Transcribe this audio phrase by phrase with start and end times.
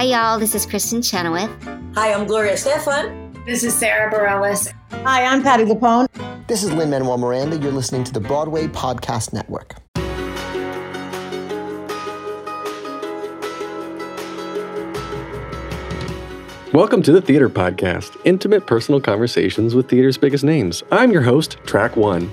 [0.00, 0.38] Hi, y'all.
[0.38, 1.50] This is Kristin Chenoweth.
[1.94, 3.44] Hi, I'm Gloria Estefan.
[3.44, 4.72] This is Sara Bareilles.
[5.04, 6.08] Hi, I'm Patti LuPone.
[6.46, 7.58] This is Lin Manuel Miranda.
[7.58, 9.74] You're listening to the Broadway Podcast Network.
[16.72, 20.82] Welcome to the Theater Podcast, intimate personal conversations with theater's biggest names.
[20.90, 22.32] I'm your host, Track One.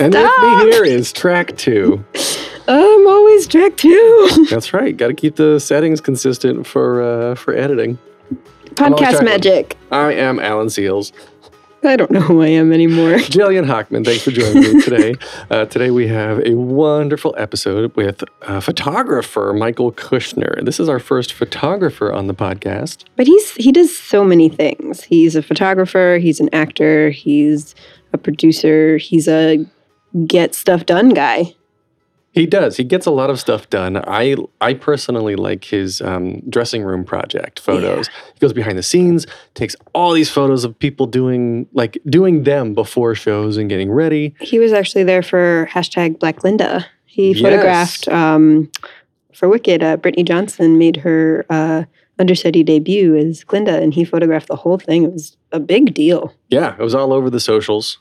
[0.00, 2.04] and with me here is Track Two.
[2.66, 4.46] I'm always track two.
[4.50, 4.96] That's right.
[4.96, 7.98] Got to keep the settings consistent for uh, for editing.
[8.74, 9.76] Podcast magic.
[9.92, 11.12] I am Alan Seales.
[11.84, 13.10] I don't know who I am anymore.
[13.18, 15.14] Jillian Hockman, thanks for joining me today.
[15.50, 20.64] Uh, today we have a wonderful episode with uh, photographer Michael Kushner.
[20.64, 23.04] This is our first photographer on the podcast.
[23.14, 25.04] But he's he does so many things.
[25.04, 27.74] He's a photographer, he's an actor, he's
[28.14, 29.64] a producer, he's a
[30.26, 31.54] get stuff done guy.
[32.34, 32.76] He does.
[32.76, 33.96] He gets a lot of stuff done.
[34.08, 38.08] I I personally like his um, dressing room project photos.
[38.08, 42.74] He goes behind the scenes, takes all these photos of people doing like doing them
[42.74, 44.34] before shows and getting ready.
[44.40, 46.86] He was actually there for hashtag Black Glinda.
[47.06, 47.40] He Yes.
[47.40, 48.68] photographed um,
[49.32, 49.84] for Wicked.
[49.84, 51.84] Uh, Brittney Johnson made her uh,
[52.18, 55.04] understudy debut as Glinda, and he photographed the whole thing.
[55.04, 56.34] It was a big deal.
[56.48, 57.98] Yeah, it was all over the socials.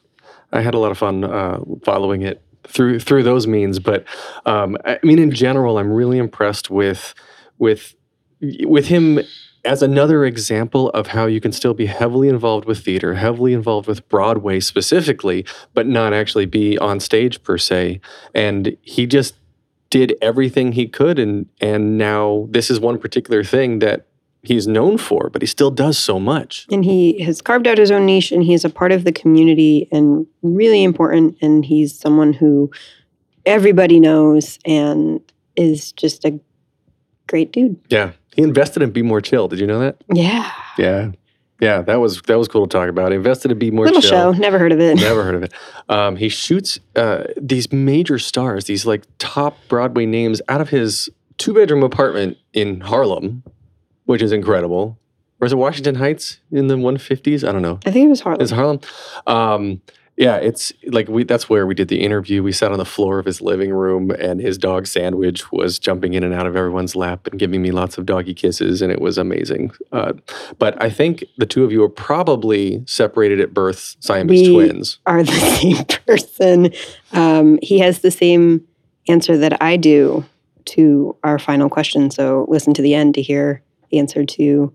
[0.52, 3.80] I had a lot of fun uh, following it through through those means.
[3.80, 4.06] But
[4.46, 7.14] um, I mean, in general, I'm really impressed with
[7.58, 7.96] with
[8.42, 9.20] with him
[9.66, 13.88] as another example of how you can still be heavily involved with theater, heavily involved
[13.88, 18.02] with Broadway specifically, but not actually be on stage per se.
[18.36, 19.36] And he just
[19.90, 24.08] did everything he could, and and now this is one particular thing that
[24.44, 26.66] he's known for, but he still does so much.
[26.72, 29.88] And he has carved out his own niche and he's a part of the community
[29.92, 31.38] and really important.
[31.42, 32.72] And he's someone who
[33.46, 35.22] everybody knows and
[35.56, 36.40] is just a
[37.28, 37.80] great dude.
[37.90, 39.48] Yeah, he invested in Be More Chill.
[39.48, 39.98] Did you know that?
[40.14, 40.52] Yeah.
[40.78, 41.12] Yeah,
[41.64, 43.12] yeah, that was that was cool to talk about.
[43.12, 44.34] He invested in Be More Little Chill.
[44.34, 44.40] show.
[44.40, 44.96] Never heard of it.
[44.96, 45.54] Never heard of it.
[45.88, 51.10] Um, he shoots uh, these major stars, these like top Broadway names, out of his
[51.38, 53.44] two bedroom apartment in Harlem,
[54.06, 54.98] which is incredible.
[55.42, 57.48] Or is it Washington Heights in the 150s?
[57.48, 57.80] I don't know.
[57.86, 58.42] I think it was Harlem.
[58.42, 58.80] Is Harlem?
[59.28, 59.82] Um,
[60.16, 61.24] yeah, it's like we.
[61.24, 62.44] That's where we did the interview.
[62.44, 66.14] We sat on the floor of his living room, and his dog Sandwich was jumping
[66.14, 69.02] in and out of everyone's lap and giving me lots of doggy kisses, and it
[69.02, 69.72] was amazing.
[69.92, 70.14] Uh,
[70.60, 75.00] but I think the two of you are probably separated at birth, Siamese We- twins.
[75.08, 76.72] Are the same person.
[77.12, 78.68] Um, he has the same
[79.08, 80.24] answer that I do
[80.66, 82.12] to our final question.
[82.12, 84.74] So listen to the end to hear answer to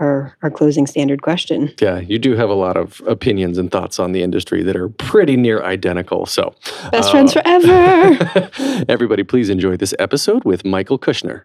[0.00, 1.72] our our closing standard question.
[1.80, 4.88] Yeah, you do have a lot of opinions and thoughts on the industry that are
[4.88, 6.26] pretty near identical.
[6.26, 6.54] So,
[6.90, 8.84] Best uh, friends forever.
[8.88, 11.44] everybody, please enjoy this episode with Michael Kushner.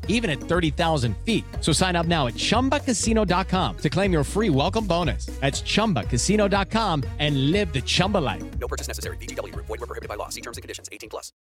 [0.11, 1.43] even at 30,000 feet.
[1.59, 5.25] So sign up now at chumbacasino.com to claim your free welcome bonus.
[5.41, 8.43] That's chumbacasino.com and live the Chumba life.
[8.59, 9.17] No purchase necessary.
[9.17, 9.65] VGW Group.
[9.65, 10.29] Void were prohibited by law.
[10.29, 10.87] See terms and conditions.
[10.91, 11.33] 18 plus.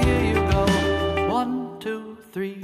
[0.00, 1.26] Here you go.
[1.28, 2.60] One, two, three.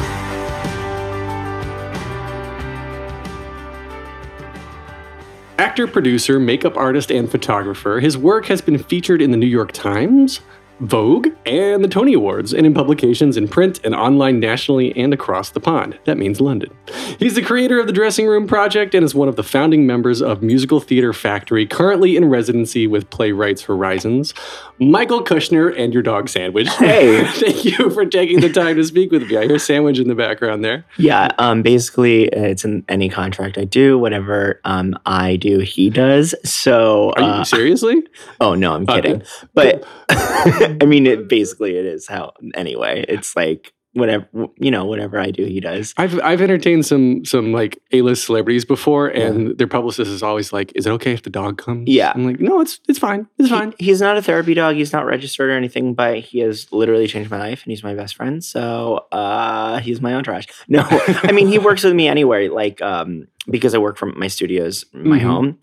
[5.58, 9.72] Actor, producer, makeup artist, and photographer, his work has been featured in the New York
[9.72, 10.40] Times,
[10.80, 15.50] Vogue, and the Tony Awards, and in publications in print and online nationally and across
[15.50, 15.98] the pond.
[16.04, 16.70] That means London.
[17.18, 20.20] He's the creator of the Dressing Room Project and is one of the founding members
[20.20, 24.34] of Musical Theater Factory, currently in residency with Playwrights Horizons.
[24.78, 26.68] Michael Kushner and your dog Sandwich.
[26.78, 27.24] Hey.
[27.32, 29.36] Thank you for taking the time to speak with me.
[29.36, 30.84] I hear Sandwich in the background there.
[30.98, 33.98] Yeah, um, basically, uh, it's in any contract I do.
[33.98, 36.34] Whatever um, I do, he does.
[36.44, 38.02] So, Are you uh, seriously?
[38.40, 39.00] oh no, I'm Okay.
[39.00, 39.22] kidding.
[39.54, 42.32] But I mean, it basically it is how.
[42.54, 44.28] Anyway, it's like whatever
[44.58, 45.92] you know, whatever I do, he does.
[45.96, 50.52] I've I've entertained some some like A list celebrities before, and their publicist is always
[50.52, 52.12] like, "Is it okay if the dog comes?" Yeah.
[52.14, 53.26] I'm like, "No, it's it's fine.
[53.38, 54.76] It's fine." He's not a therapy dog.
[54.76, 57.94] He's not registered or anything, but he has literally changed my life, and he's my
[57.94, 58.44] best friend.
[58.44, 60.46] So uh, he's my entourage.
[60.68, 64.28] No, I mean he works with me anywhere, like um, because I work from my
[64.28, 65.22] studios, my Mhm.
[65.22, 65.58] home.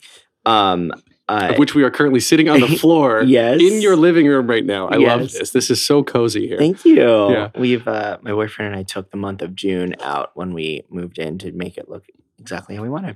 [0.45, 0.91] Um,
[1.29, 3.61] uh, of which we are currently sitting on the floor Yes.
[3.61, 4.87] in your living room right now.
[4.89, 5.51] I love this.
[5.51, 6.57] This is so cozy here.
[6.57, 6.95] Thank you.
[7.31, 7.49] Yeah.
[7.57, 11.17] We've uh, my boyfriend and I took the month of June out when we moved
[11.19, 12.05] in to make it look
[12.39, 13.15] exactly how we wanted.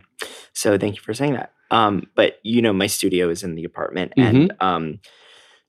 [0.54, 1.52] So thank you for saying that.
[1.70, 4.66] Um, but you know, my studio is in the apartment, and Mm-hmm.
[4.66, 5.00] um,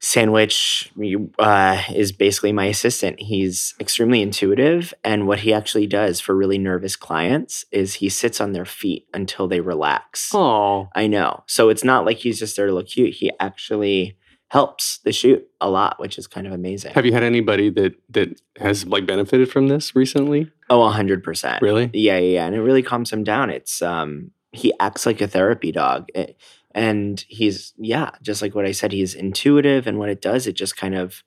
[0.00, 0.92] Sandwich
[1.38, 3.20] uh, is basically my assistant.
[3.20, 8.40] He's extremely intuitive, and what he actually does for really nervous clients is he sits
[8.40, 10.30] on their feet until they relax.
[10.32, 11.42] Oh, I know.
[11.46, 13.14] So it's not like he's just there to look cute.
[13.14, 14.16] He actually
[14.50, 16.92] helps the shoot a lot, which is kind of amazing.
[16.94, 20.50] have you had anybody that that has like benefited from this recently?
[20.70, 21.60] Oh, a hundred percent.
[21.60, 21.90] Really?
[21.92, 22.46] Yeah, yeah, yeah.
[22.46, 23.50] And it really calms him down.
[23.50, 26.08] It's um he acts like a therapy dog.
[26.14, 26.36] It-
[26.78, 30.52] and he's yeah, just like what I said, he's intuitive and what it does, it
[30.52, 31.25] just kind of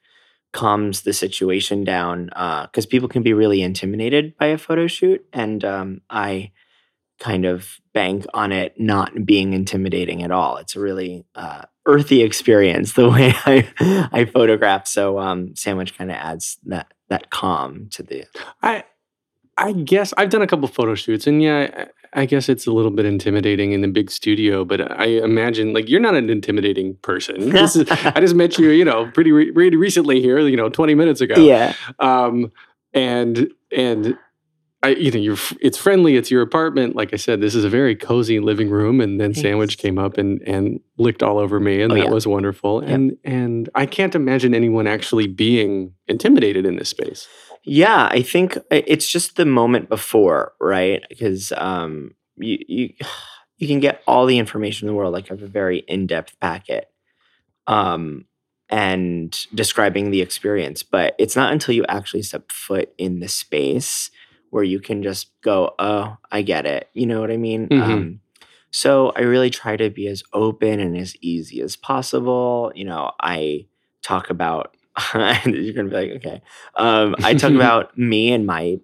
[0.53, 2.29] calms the situation down.
[2.35, 5.25] Uh, because people can be really intimidated by a photo shoot.
[5.33, 6.51] And um I
[7.19, 10.55] kind of bank on it not being intimidating at all.
[10.55, 14.87] It's a really uh earthy experience the way I I photograph.
[14.87, 18.23] So um sandwich kind of adds that that calm to the
[18.63, 18.85] I
[19.57, 22.91] I guess I've done a couple photo shoots, and yeah, I, guess it's a little
[22.91, 24.65] bit intimidating in the big studio.
[24.65, 27.49] But I imagine like you're not an intimidating person.
[27.51, 30.69] This is, I just met you, you know, pretty re- pretty recently here, you know,
[30.69, 31.35] 20 minutes ago.
[31.35, 31.73] Yeah.
[31.99, 32.51] um
[32.93, 34.17] and and
[34.83, 37.69] i you know you're it's friendly it's your apartment like i said this is a
[37.69, 41.81] very cozy living room and then sandwich came up and and licked all over me
[41.81, 42.09] and Oh, that yeah.
[42.09, 42.91] was wonderful Yep.
[42.91, 47.27] and and i can't imagine anyone actually being intimidated in this space
[47.63, 51.03] Yeah, I think it's just the moment before, right?
[51.09, 52.93] Because um, you you
[53.57, 55.13] you can get all the information in the world.
[55.13, 56.89] Like I have a very in depth packet,
[57.67, 58.25] um,
[58.69, 60.83] and describing the experience.
[60.83, 64.11] But it's not until you actually step foot in the space
[64.51, 67.69] where you can just go, "Oh, I get it." You know what I mean?
[67.69, 67.81] Mhm.
[67.81, 68.21] Um,
[68.71, 72.71] so I really try to be as open and as easy as possible.
[72.75, 73.67] You know, I
[74.03, 74.75] talk about.
[75.13, 76.41] you're gonna be like, okay.
[76.75, 78.79] Um, I talk about me and my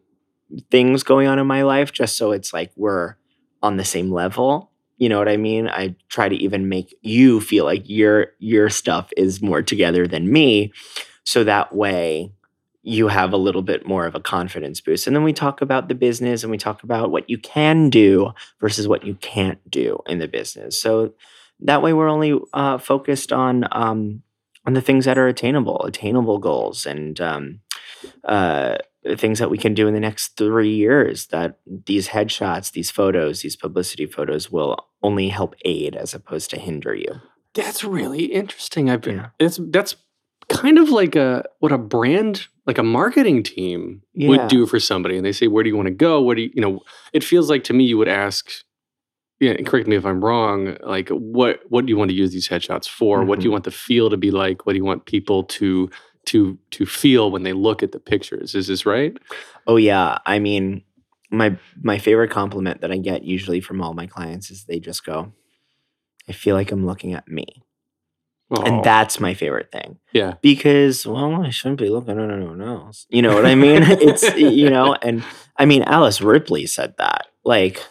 [0.72, 3.16] things going on in my life just so it's like we're
[3.62, 4.72] on the same level.
[4.98, 5.68] You know what I mean?
[5.68, 10.32] I try to even make you feel like your your stuff is more together than
[10.32, 10.72] me.
[11.24, 12.32] So that way
[12.88, 15.08] you have a little bit more of a confidence boost.
[15.08, 18.32] And then we talk about the business and we talk about what you can do
[18.62, 20.82] versus what you can't do in the business.
[20.82, 21.14] So
[21.60, 24.24] that way we're only uh, focused on um,
[24.68, 27.60] on the things that are attainable, attainable goals, and um,
[28.26, 28.78] uh,
[29.18, 31.28] things that we can do in the next three years.
[31.28, 36.60] That these headshots, these photos, these publicity photos will only help aid as opposed to
[36.60, 37.12] hinder you.
[37.54, 39.30] that's really interesting i've Yeah.
[39.40, 39.96] it's that's
[40.50, 44.30] kind of like a what a brand like a marketing team Yeah.
[44.30, 46.44] would do for somebody and they say where do you want to go what do
[46.44, 46.82] you you know
[47.14, 48.50] it feels like to me you would ask
[49.40, 52.48] yeah correct me if i'm wrong like what what do you want to use these
[52.50, 53.24] headshots for?
[53.24, 53.46] What do Mm-hmm.
[53.48, 54.66] you want the feel to be like?
[54.66, 55.90] What do you want people to
[56.26, 58.56] to to feel when they look at the pictures?
[58.56, 59.16] Is this right?
[59.68, 60.84] Oh yeah, I mean,
[61.32, 65.06] my my favorite compliment that I get usually from all my clients is they just
[65.06, 65.32] go,
[66.28, 67.46] "I feel like I'm looking at me,"
[68.50, 70.00] Oh, and that's my favorite thing.
[70.14, 70.34] yeah.
[70.42, 73.06] Because well i shouldn't be looking at anyone else.
[73.10, 73.84] You know what i mean?
[73.88, 75.24] It's you know and
[75.58, 77.84] i mean alice ripley said that like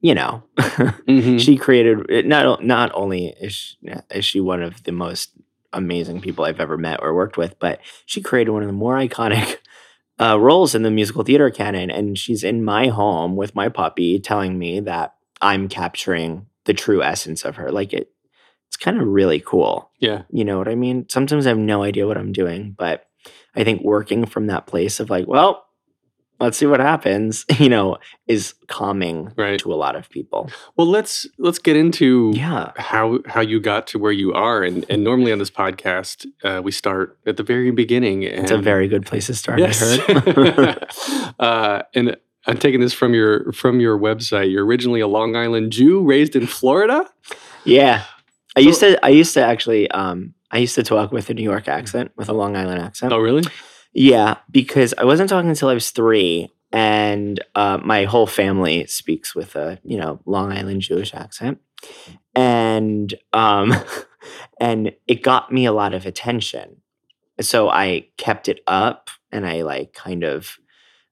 [0.00, 1.40] you know Mhm.
[1.40, 3.76] she created not not only is she,
[4.10, 5.30] is she one of the most
[5.72, 8.96] amazing people i've ever met or worked with but she created one of the more
[8.96, 9.56] iconic
[10.20, 14.18] uh, roles in the musical theater canon and she's in my home with my puppy
[14.18, 18.10] telling me that i'm capturing the true essence of her like it
[18.66, 21.06] it's kind of really cool yeah you know what I mean?
[21.08, 23.06] Sometimes I have no idea what I'm doing, but
[23.56, 25.64] I think working from that place of like, well,
[26.40, 29.58] let's see what happens, you know, is calming Right.
[29.60, 30.50] to a lot of people.
[30.76, 32.72] Well, let's let's get into Yeah.
[32.76, 36.60] how how you got to where you are, and and normally on this podcast uh,
[36.62, 38.24] we start at the very beginning.
[38.24, 39.82] And It's a very good place to start, yes.
[39.82, 40.86] I heard.
[41.38, 42.16] uh, and
[42.46, 44.50] I'm taking this from your from your website.
[44.50, 47.04] You're originally a Long Island Jew raised in Florida.
[47.64, 48.04] yeah.
[48.56, 51.42] I used to I used to actually um I used to talk with a New
[51.44, 53.12] York accent, with a Long Island accent.
[53.12, 53.42] Oh, really?
[54.00, 59.34] Yeah, because I wasn't talking until I was three, and uh, my whole family speaks
[59.34, 61.58] with a you know Long Island Jewish accent,
[62.32, 63.74] and um,
[64.60, 66.76] and it got me a lot of attention,
[67.40, 70.58] so I kept it up, and I like kind of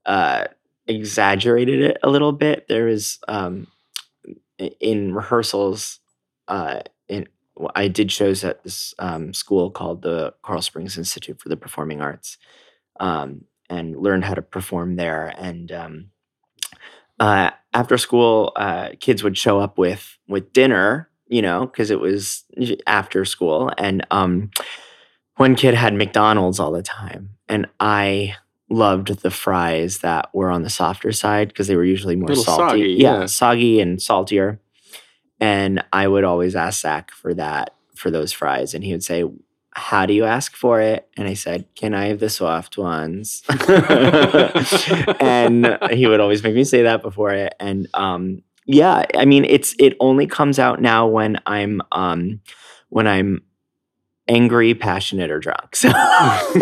[0.04, 0.44] uh,
[0.86, 2.68] exaggerated it a little bit.
[2.68, 3.66] There was um,
[4.78, 5.98] in rehearsals,
[6.46, 7.26] uh, in
[7.74, 12.00] I did shows at this um, school called the Coral Springs Institute for the Performing
[12.00, 12.38] Arts,
[13.00, 15.32] um, and learned how to perform there.
[15.36, 16.10] And um,
[17.18, 22.00] uh, after school, uh, kids would show up with with dinner, you know, because it
[22.00, 22.44] was
[22.86, 23.70] after school.
[23.78, 24.50] And um,
[25.36, 28.36] one kid had McDonald's all the time, and I
[28.68, 32.62] loved the fries that were on the softer side because they were usually more salty.
[32.62, 33.26] soggy, yeah, yeah.
[33.26, 34.60] soggy and saltier.
[35.38, 39.24] And I would always ask Zach for that for those fries, and he would say,
[39.76, 43.42] "How do you ask for it?" And I said, "Can I have the soft ones?"
[45.20, 47.54] and he would always make me say that before it.
[47.60, 52.40] And um, yeah, I mean, it's it only comes out now when I'm um,
[52.88, 53.42] when I'm
[54.28, 55.76] angry, passionate, or drunk.
[55.76, 55.90] So,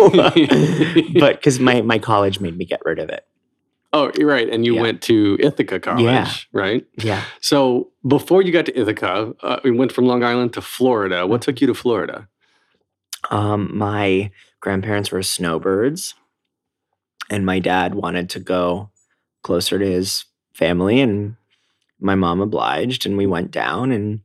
[1.21, 3.25] but because my my college made me get rid of it.
[3.93, 4.49] Oh, you're right.
[4.51, 4.81] And you Yeah.
[4.83, 6.29] went to Ithaca College, Yeah.
[6.53, 6.85] right?
[6.99, 7.23] Yeah.
[7.41, 11.29] So before you got to Ithaca, uh, you went from Long Island to Florida.
[11.29, 12.27] What took you to Florida?
[13.31, 16.15] Um, my grandparents were snowbirds,
[17.31, 18.91] and my dad wanted to go
[19.43, 21.37] closer to his family, and
[22.01, 24.21] my mom obliged, and we went down, and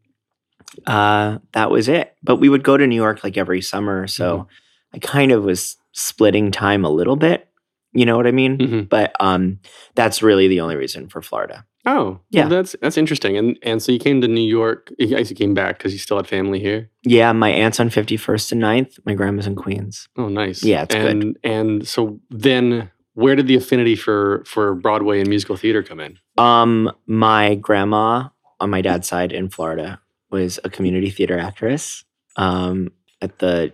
[0.88, 2.16] uh, that was it.
[2.24, 4.48] But we would go to New York like every summer, so
[4.94, 7.48] I kind of was splitting time a little bit.
[7.94, 8.58] You know what I mean?
[8.58, 8.90] Mhm.
[8.90, 9.60] But um,
[9.96, 11.66] that's really the only reason for Florida.
[11.86, 12.42] Oh, Yeah.
[12.42, 13.38] well, that's that's interesting.
[13.38, 14.92] And and so you came to New York.
[15.02, 16.90] I guess you came back because you still had family here.
[17.04, 19.00] Yeah, my aunt's on 51st and 9th.
[19.06, 20.08] My grandma's in Queens.
[20.18, 20.64] Oh, nice.
[20.64, 21.06] Yeah, it's good.
[21.12, 26.00] and, And so then, where did the affinity for for Broadway and musical theater come
[26.02, 26.18] in?
[26.38, 32.04] Um, my grandma on my dad's side in Florida was a community theater actress.
[32.36, 33.72] Um, at the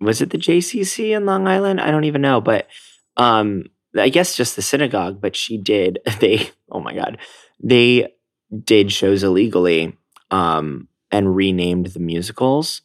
[0.00, 1.80] was it the JCC in Long Island?
[1.80, 2.66] I don't even know, but
[3.16, 3.64] um,
[3.96, 5.20] I guess just the synagogue.
[5.20, 5.98] But she did.
[6.20, 7.18] They oh my god,
[7.62, 8.12] they
[8.64, 9.96] did shows illegally.
[10.30, 12.80] Um, and renamed the musicals.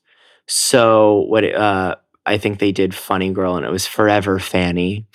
[0.47, 1.45] So what?
[1.45, 1.95] Uh,
[2.25, 5.07] I think they did Funny Girl, and it was Forever Fanny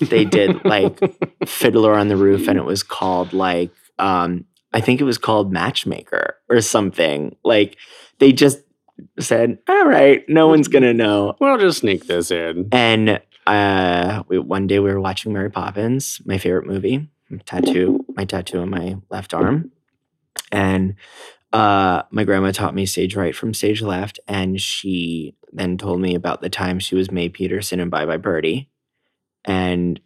[0.00, 0.98] they did like
[1.46, 5.52] Fiddler on the Roof and it was called like um I think it was called
[5.52, 7.36] Matchmaker or something.
[7.44, 7.78] Like
[8.18, 8.58] they just
[9.18, 12.68] said, "All right, no one's going to know." We'll just sneak this in.
[12.72, 17.08] And uh we, one day we were watching Mary Poppins, my favorite movie,
[17.44, 19.70] tattoo, my tattoo on my left arm.
[20.50, 20.94] And
[21.52, 26.14] uh my grandma taught me stage right from stage left and she then told me
[26.14, 28.68] about the time she was Mae Peterson in Bye Bye Birdie.
[29.44, 30.00] And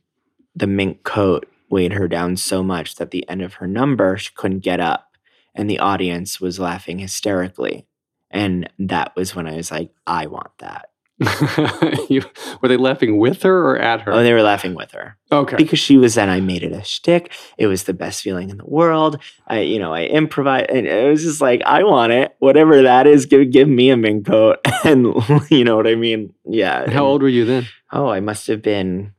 [0.54, 4.30] the mink coat weighed her down so much that the end of her number she
[4.34, 5.16] couldn't get up
[5.54, 7.86] and the audience was laughing hysterically.
[8.30, 10.89] And that was when i was like i want that
[12.08, 12.22] you,
[12.62, 14.12] were they laughing with her or at her?
[14.12, 15.56] oh they were laughing with her okay.
[15.56, 17.32] because she was then i made it a shtick.
[17.58, 21.08] it was the best feeling in the world i you know i improvised and it
[21.10, 24.58] was just like i want it whatever that is give give me a mink coat
[24.84, 25.06] and
[25.50, 27.66] you know what i mean yeah And How old were you then?
[27.92, 29.12] oh i must have been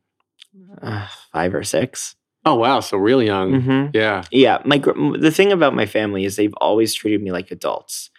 [0.81, 3.61] uh, five or six Oh wow, so real young.
[3.61, 4.23] hmm Yeah.
[4.31, 8.09] Yeah, my the thing about my family is they've always treated me like adults.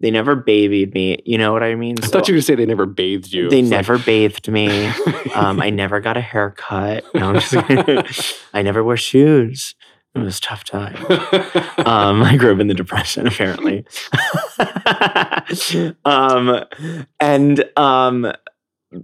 [0.00, 1.18] They never babied me.
[1.24, 1.96] You know what I mean?
[2.02, 3.48] I thought you were going to say they never bathed you.
[3.48, 4.90] They It's like- never bathed me.
[5.36, 7.04] Um, I never got a haircut.
[7.14, 8.34] No, I'm just.
[8.54, 9.74] I never wore shoes.
[10.14, 10.96] It was a tough time.
[11.86, 13.84] Um, I grew up in the depression, apparently.
[16.04, 16.64] um,
[17.20, 18.32] and um,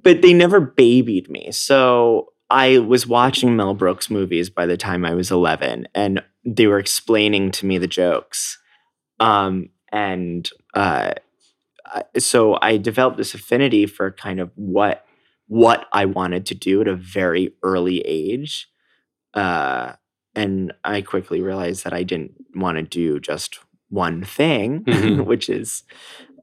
[0.03, 1.51] but they never babied me.
[1.53, 6.67] So I was watching Mel Brooks movies by the time I was 11, and they
[6.67, 8.59] were explaining to me the jokes.
[9.21, 11.13] Um, and uh,
[12.19, 15.05] so I developed this affinity for kind of what
[15.49, 18.69] what I wanted to do at a very early age.
[19.35, 19.95] Uh,
[20.35, 23.59] and I quickly realized that I didn't want to do just
[23.91, 25.27] one thing, Mhm.
[25.27, 25.83] which is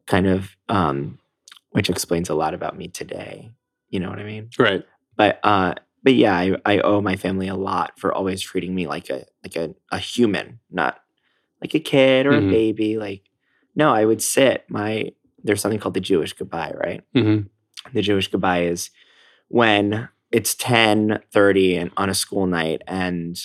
[0.08, 1.20] kind of um,
[1.72, 3.51] which explains a lot about me today.
[3.89, 4.50] You know what I mean?
[4.60, 4.84] right.
[5.15, 8.88] But uh, but yeah, I, I owe my family a lot for always treating me
[8.88, 11.00] like a like a, a human, not
[11.62, 12.48] like a kid or Mhm.
[12.48, 12.98] a baby.
[12.98, 13.24] Like,
[13.80, 15.12] no, I would sit my
[15.44, 17.02] there's something called the Jewish goodbye, right?
[17.14, 17.40] hmm
[17.94, 18.92] The Jewish goodbye is
[19.50, 23.40] when it's 10 30 and on a school night and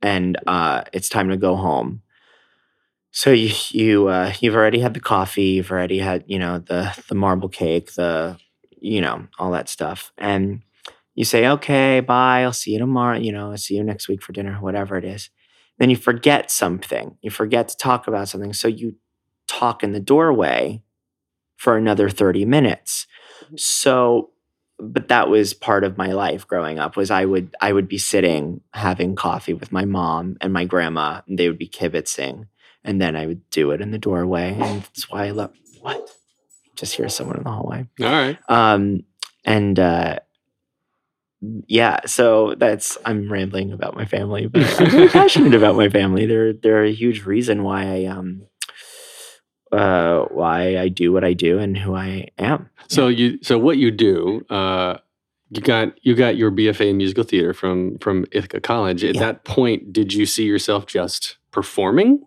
[0.00, 2.02] and uh it's time to go home.
[3.10, 6.92] So you you uh you've already had the coffee, you've already had, you know, the
[7.08, 8.38] the marble cake, the
[8.80, 10.12] you know, all that stuff.
[10.18, 10.62] And
[11.14, 14.22] you say, okay, bye, I'll see you tomorrow, you know, I'll see you next week
[14.22, 15.30] for dinner, whatever it is.
[15.78, 17.16] Then you forget something.
[17.22, 18.52] You forget to talk about something.
[18.52, 18.96] So you
[19.62, 20.82] talk in the doorway
[21.56, 23.06] for another 30 minutes.
[23.56, 24.30] So
[24.78, 27.98] but that was part of my life growing up was I would I would be
[27.98, 32.48] sitting having coffee with my mom and my grandma and they would be kibitzing
[32.82, 36.10] and then I would do it in the doorway and that's why I love what
[36.74, 38.38] just hear someone in the hallway All right.
[38.48, 39.04] um
[39.44, 40.18] and uh
[41.68, 46.26] yeah so that's i'm rambling about my family but i'm very passionate about my family
[46.26, 48.46] they're they're a huge reason why i um
[49.72, 53.78] uh why i do what i do and who i am So you so what
[53.78, 54.98] you do, uh,
[55.50, 59.02] you got you got your BFA in musical theater from from Ithaca College.
[59.04, 59.20] At Yeah.
[59.20, 62.22] that point, did you see yourself just performing?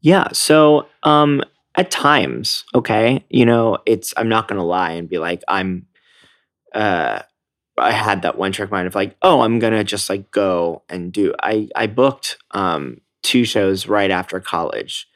[0.00, 0.28] Yeah.
[0.32, 1.42] So, um,
[1.76, 5.86] at times, okay, you know, it's I'm not gonna lie and be like I'm.
[6.74, 7.20] Uh,
[7.78, 11.12] I had that one trick mind of like, oh, I'm gonna just like go and
[11.12, 11.34] do.
[11.42, 15.06] I I booked um two shows right after college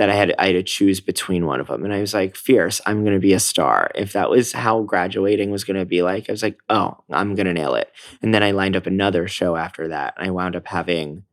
[0.00, 2.34] that I had I had to choose between one of them, and I was like,
[2.34, 3.90] fierce, I'm gonna be a star.
[3.94, 7.52] If that was how graduating was gonna be like, I was like, oh, I'm gonna
[7.52, 7.92] nail it.
[8.22, 11.24] And then I lined up another show after that, and I wound up having.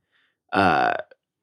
[0.52, 0.94] Uh,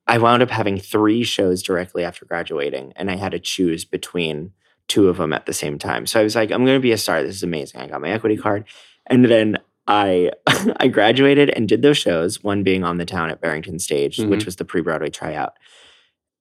[0.07, 4.53] I wound up having three shows directly after graduating, and I had to choose between
[4.87, 6.05] two of them at the same time.
[6.07, 7.23] So I was like, I'm going to be a star.
[7.23, 7.81] This is amazing.
[7.81, 8.67] I got my equity card,
[9.07, 10.31] and then I
[10.77, 12.45] I graduated and did those shows.
[12.45, 14.45] One being on the town at Barrington Stage, which Mhm.
[14.45, 15.55] was the pre Broadway tryout,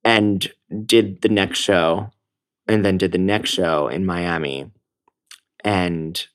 [0.04, 0.52] and
[0.86, 2.12] did the next show,
[2.68, 4.72] and then did the next show in Miami,
[5.64, 6.28] and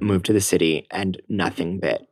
[0.00, 2.06] moved to the city, and nothing bit,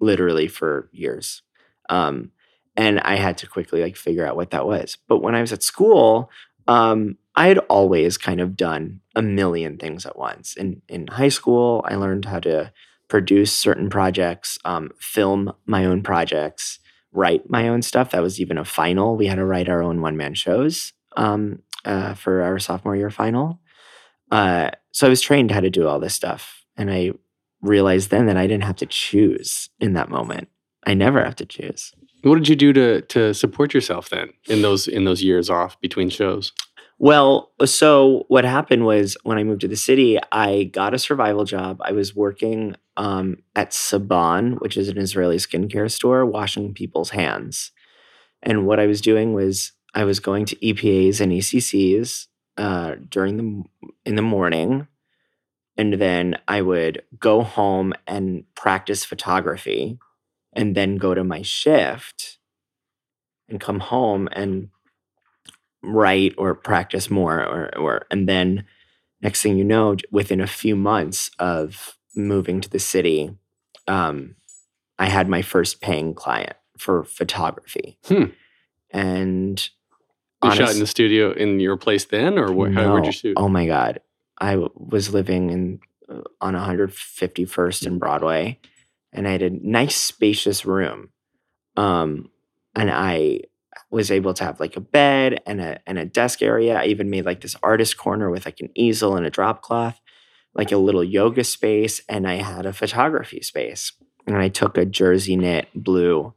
[0.00, 1.42] literally for years.
[1.88, 2.32] Um,
[2.76, 4.96] and I had to quickly like figure out what that was.
[5.08, 6.30] But when I was at school,
[6.68, 10.56] um, I had always kind of done a million things at once.
[10.56, 12.72] In in high school, I learned how to
[13.08, 16.78] produce certain projects, um, film my own projects,
[17.12, 18.10] write my own stuff.
[18.10, 19.16] That was even a final.
[19.16, 23.10] We had to write our own one man shows um, uh, for our sophomore year
[23.10, 23.60] final.
[24.30, 27.12] Uh, so I was trained how to do all this stuff, and I
[27.62, 30.48] realized then that I didn't have to choose in that moment.
[30.86, 31.92] I never have to choose.
[32.22, 35.80] What did you do to to support yourself then in those in those years off
[35.80, 36.52] between shows?
[36.98, 41.44] Well, so what happened was when I moved to the city, I got a survival
[41.44, 41.78] job.
[41.80, 47.70] I was working um, at Sabon, which is an Israeli skincare store, washing people's hands.
[48.42, 53.36] And what I was doing was I was going to EPAs and ECCs uh, during
[53.36, 54.88] the in the morning,
[55.76, 59.98] and then I would go home and practice photography,
[60.52, 62.38] and then go to my shift,
[63.48, 64.70] and come home and
[65.82, 68.64] write or practice more or, or and then
[69.22, 73.30] next thing you know within a few months of moving to the city
[73.86, 74.34] um,
[74.98, 78.24] i had my first paying client for photography Hmm.
[78.90, 79.68] and
[80.42, 83.06] You shot in the studio in your place then, or where, how would no.
[83.06, 83.34] you shoot?
[83.36, 84.00] oh my god
[84.38, 88.58] i w- was living in uh, on 151st and broadway
[89.12, 91.10] and i had a nice spacious room
[91.76, 92.30] um
[92.74, 93.40] and i
[93.90, 96.78] was able to have like a bed and a and a desk area.
[96.78, 100.00] I even made like this artist corner with like an easel and a drop cloth
[100.54, 103.92] like a little yoga space and i had a photography space.
[104.26, 106.34] And i took a jersey knit blue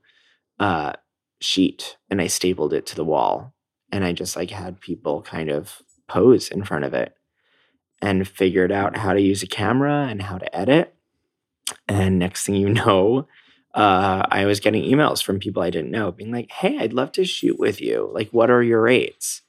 [0.60, 0.94] uh
[1.42, 3.54] sheet and i stapled it to the wall.
[3.92, 7.16] And i just like had people kind of pose in front of it
[8.02, 10.94] and figured out how to use a camera and how to edit.
[11.88, 13.28] And next thing you know,
[13.74, 17.12] uh, I was getting emails from people I didn't know being like, hey, I'd love
[17.14, 18.10] to shoot with you.
[18.14, 19.42] Like, what are your rates?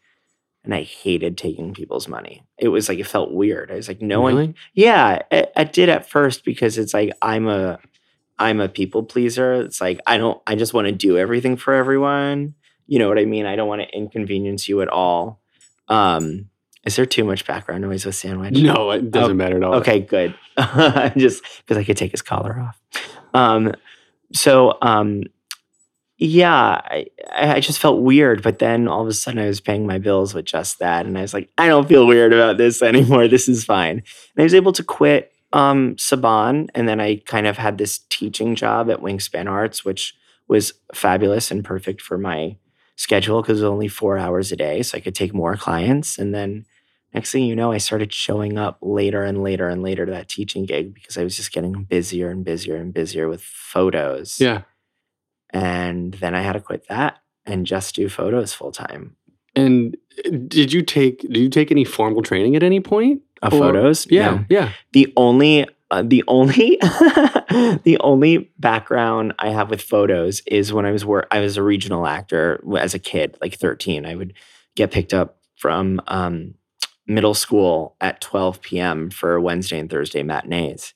[0.64, 2.44] And I hated taking people's money.
[2.56, 3.72] It was like, it felt weird.
[3.72, 7.48] I was like, no one, yeah, I, I did at first because it's like, I'm
[7.48, 7.80] a,
[8.38, 9.54] I'm a people pleaser.
[9.54, 12.54] It's like, I don't, I just want to do everything for everyone.
[12.86, 13.44] You know what I mean?
[13.46, 15.40] I don't want to inconvenience you at all.
[15.88, 16.48] Um,
[16.84, 18.54] is there too much background noise with sandwich?
[18.54, 19.74] No, it doesn't Oh, matter at all.
[19.76, 20.34] Okay, good.
[21.16, 22.80] just because I could take his collar off.
[23.34, 23.72] Um,
[24.32, 25.24] so um,
[26.18, 29.86] yeah, I, I just felt weird, but then all of a sudden I was paying
[29.86, 32.80] my bills with just that, and I was like, I don't feel weird about this
[32.82, 33.26] anymore.
[33.26, 33.96] This is fine.
[33.96, 38.00] And I was able to quit um, Sabon, and then I kind of had this
[38.08, 40.14] teaching job at Wingspan Arts, which
[40.46, 42.56] was fabulous and perfect for my
[42.96, 46.18] schedule because it was only four hours a day, so I could take more clients.
[46.18, 46.66] And then
[47.14, 50.28] next thing you know, I started showing up later and later and later to that
[50.28, 54.40] teaching gig because I was just getting busier and busier and busier with photos.
[54.40, 54.62] Yeah.
[55.50, 59.16] And then I had to quit that and just do photos full time.
[59.54, 59.96] And
[60.26, 63.22] uh, did you take did you take any formal training at any point?
[63.42, 64.06] Of Or- photos?
[64.10, 64.44] Yeah, No.
[64.48, 64.70] yeah.
[64.92, 70.92] The only uh, the only the only background I have with photos is when I
[70.92, 74.06] was work I was a regional actor as a kid, like 13.
[74.06, 74.32] I would
[74.74, 76.54] get picked up from um,
[77.06, 79.10] middle school at 12 p.m.
[79.10, 80.94] for Wednesday and Thursday matinees.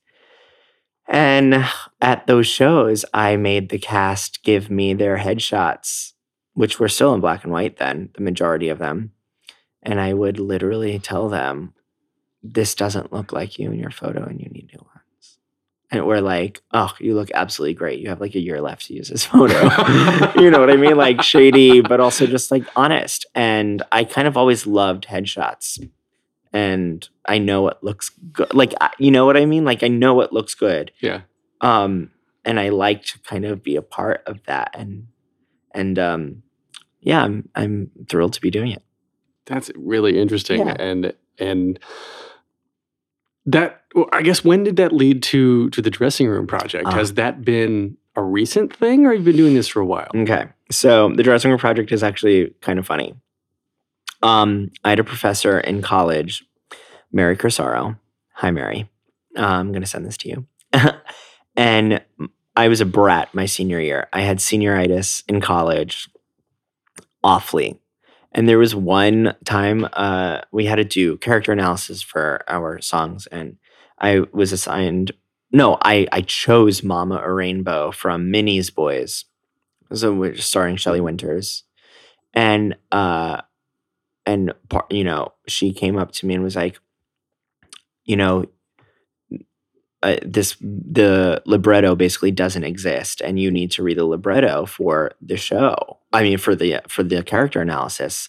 [1.09, 1.65] And
[2.01, 6.13] at those shows, I made the cast give me their headshots,
[6.55, 9.13] which were still in black and white then, the majority of them.
[9.83, 11.75] And I would literally tell them,
[12.43, 15.39] this doesn't look like you in your photo and you need new ones.
[15.91, 18.01] And we're like, oh, you look absolutely great.
[18.01, 19.63] You have like a year left to use this photo.
[20.41, 20.97] you know what I mean?
[20.97, 23.27] Like shady, but also just like honest.
[23.35, 25.89] And I kind of always loved headshots.
[26.57, 28.55] And I know what looks good.
[28.55, 29.67] Like, you know what I mean?
[29.67, 30.91] Like, I know what looks good.
[31.01, 31.21] Yeah.
[31.61, 32.13] Um,
[32.47, 34.71] and I like to kind of be a part of that.
[34.73, 35.09] And,
[35.73, 36.43] and, um,
[37.01, 38.83] yeah, I'm, I'm thrilled to be doing it.
[39.45, 40.67] That's really interesting.
[40.67, 40.77] Yeah.
[40.79, 41.79] And and
[43.47, 46.87] that well, I guess when did that lead to to the dressing room project?
[46.87, 46.93] Ah.
[46.93, 50.11] Has that been a recent thing or have you been doing this for a while?
[50.15, 50.47] Okay.
[50.71, 53.15] So the dressing room project is actually kind of funny.
[54.23, 56.45] Um, I had a professor in college,
[57.13, 57.99] Mary Corsaro.
[58.35, 58.89] Hi, Mary.
[59.37, 60.47] Uh, I'm going to send this to you.
[61.57, 62.03] and
[62.57, 64.09] I was a brat my senior year.
[64.13, 66.09] I had senioritis in college,
[67.23, 67.79] awfully.
[68.33, 73.27] And there was one time uh, we had to do character analysis for our songs,
[73.29, 73.57] and
[73.99, 75.13] I was assigned.
[75.53, 79.25] No, I I chose Mama a Rainbow from Minnie's Boys,
[79.95, 81.65] so we're starring Shelley Winters,
[82.35, 83.41] and uh,
[84.27, 84.53] and
[84.91, 86.79] you know she came up to me and was like,
[88.05, 88.47] you know,
[90.03, 95.13] uh, this the libretto basically doesn't exist, and you need to read the libretto for
[95.21, 95.99] the show.
[96.13, 98.29] I mean, for the for the character analysis.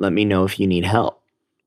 [0.00, 1.20] Let me know if you need help.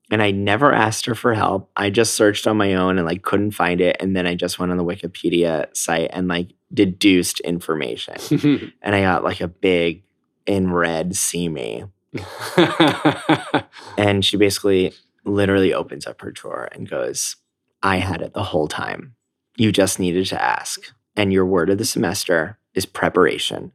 [0.10, 1.70] And I never asked her for help.
[1.76, 3.98] I just searched on my own and like couldn't find it.
[4.00, 8.16] And then I just went on the Wikipedia site and like deduced information.
[8.82, 10.04] and I got like a big
[10.46, 11.86] in red see me.
[13.98, 14.94] And she basically
[15.26, 17.36] literally opens up her drawer and goes,
[17.84, 18.24] I had mm-hmm.
[18.24, 19.16] it the whole time.
[19.58, 20.82] You just needed to ask.
[21.16, 23.74] And your word of the semester is preparation.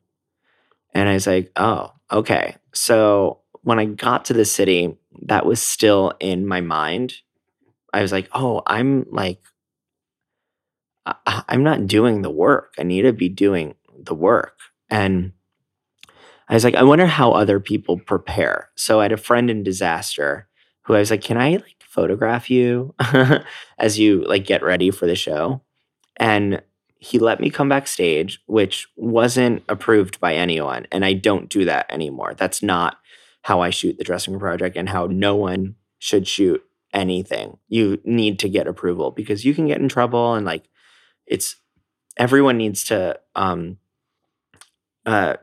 [0.94, 2.56] And I was like, oh, okay.
[2.72, 7.14] So when I got to the city, that was still in my mind.
[7.92, 9.40] I was like, oh, I'm like,
[11.04, 12.74] I- I'm not doing the work.
[12.78, 14.58] I need to be doing the work.
[14.88, 15.32] And
[16.48, 18.70] I was like, I wonder how other people prepare.
[18.76, 20.48] So I had a friend in disaster
[20.82, 22.94] who I was like, can I like photograph you
[23.78, 25.62] as you like get ready for the show?
[26.16, 26.62] And
[26.98, 30.86] he let me come backstage, which wasn't approved by anyone.
[30.92, 32.34] And I don't do that anymore.
[32.34, 32.98] That's not
[33.42, 37.58] how I shoot the dressing room project and how no one should shoot anything.
[37.68, 40.64] You need to get approval because you can get in trouble and like
[41.26, 41.56] it's
[42.16, 43.76] everyone needs to um
[45.04, 45.34] uh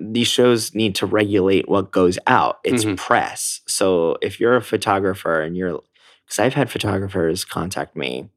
[0.00, 2.60] these shows need to regulate what goes out.
[2.64, 2.96] It's Mhm.
[2.96, 3.60] press.
[3.66, 5.82] So if you're a photographer and you're,
[6.24, 8.28] because I've had photographers contact me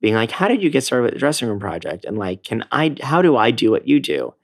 [0.00, 2.04] being like, how did you get started with the dressing room project?
[2.04, 4.34] And like, can I, how do I do what you do?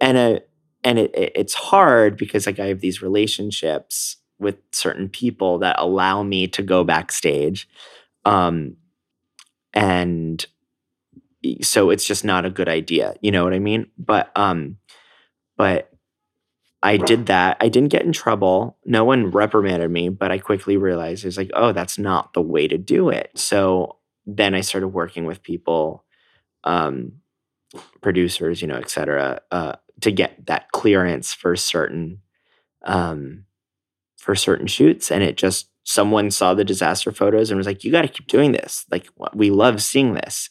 [0.00, 0.40] And, uh,
[0.84, 5.76] and it, it, it's hard because like I have these relationships with certain people that
[5.78, 7.68] allow me to go backstage.
[8.24, 8.76] Um,
[9.74, 10.44] and
[11.60, 13.14] so it's just not a good idea.
[13.20, 13.90] You know what I mean?
[13.98, 14.78] But, um,
[15.56, 15.92] but
[16.82, 17.56] I did that.
[17.60, 18.76] I didn't get in trouble.
[18.84, 22.66] No one reprimanded me, but I quickly realized it's like, oh, that's not the way
[22.66, 23.30] to do it.
[23.36, 26.04] So then I started working with people,
[26.64, 27.20] um,
[28.00, 32.20] producers, you know, et cetera, uh, to get that clearance for certain,
[32.84, 33.44] um,
[34.18, 35.12] for certain shoots.
[35.12, 38.26] And it just, someone saw the disaster photos and was like, you got to keep
[38.26, 38.86] doing this.
[38.90, 40.50] Like, we love seeing this.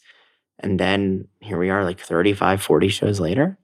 [0.58, 3.58] And then here we are, like 35, 40 shows later.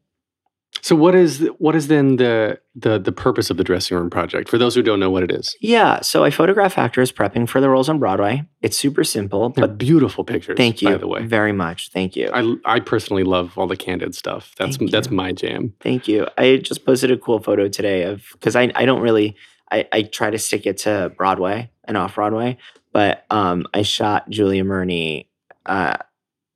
[0.88, 4.48] So what is what is then the the the purpose of the dressing room project
[4.48, 5.54] for those who don't know what it is?
[5.60, 8.48] Yeah, so I photograph actors prepping for the roles on Broadway.
[8.62, 10.56] It's super simple, They're but beautiful pictures.
[10.56, 11.26] thank you by the way.
[11.26, 11.90] very much.
[11.92, 12.30] Thank you.
[12.32, 14.54] I I personally love all the candid stuff.
[14.56, 15.74] That's that's my jam.
[15.80, 16.26] Thank you.
[16.38, 19.36] I just posted a cool photo today of because I, I don't really
[19.70, 22.56] I, I try to stick it to Broadway and off Broadway,
[22.94, 25.26] but um I shot Julia Murney
[25.66, 25.98] uh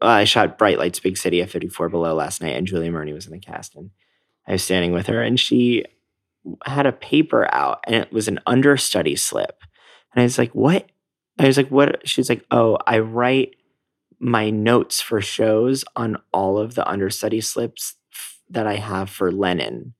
[0.00, 3.26] I shot Bright Lights Big City at 54 Below last night, and Julia Murney was
[3.26, 3.90] in the cast, and
[4.46, 5.84] I was standing with her, and she
[6.66, 9.62] had a paper out, and it was an understudy slip,
[10.14, 10.90] and I was like, "What?"
[11.38, 13.56] I was like, "What?" She's like, "Oh, I write
[14.20, 19.32] my notes for shows on all of the understudy slips f- that I have for
[19.32, 19.94] Lennon,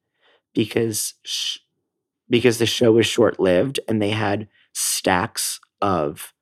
[0.55, 1.59] because sh-
[2.31, 6.33] because the show was short lived, and they had stacks of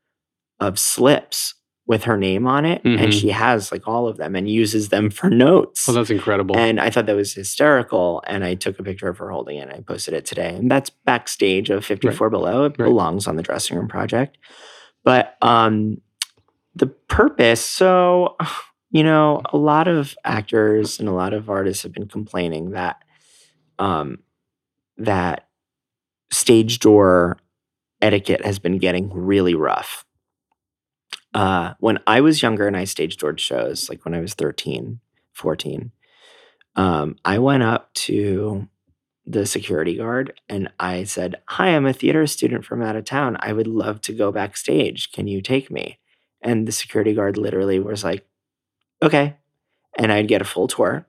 [0.61, 1.55] of slips."
[1.91, 3.21] With her name on it, and Mhm.
[3.21, 5.89] she has like all of them and uses them for notes.
[5.89, 6.57] Well, that's incredible.
[6.57, 8.23] And I thought that was hysterical.
[8.29, 10.55] And I took a picture of her holding it and I posted it today.
[10.55, 12.67] And that's backstage of 54 Below.
[12.67, 12.87] It Right.
[12.87, 14.39] belongs on the dressing room project.
[15.03, 16.01] But um,
[16.77, 18.37] the purpose so,
[18.93, 23.03] you know, a lot of actors and a lot of artists have been complaining that
[23.81, 24.19] um,
[24.97, 25.49] that
[26.31, 27.39] stage door
[28.01, 30.05] etiquette has been getting really rough.
[31.33, 35.01] Uh, when I was younger and I staged George shows, like when I was 13,
[35.33, 35.93] 14,
[36.77, 38.69] um, I went up to
[39.27, 43.37] the security guard and I said, Hi, I'm a theater student from out of town.
[43.41, 45.13] I would love to go backstage.
[45.13, 45.99] Can you take me?
[46.43, 48.27] And the security guard literally was like,
[49.03, 49.37] Okay.
[49.97, 51.07] And I'd get a full tour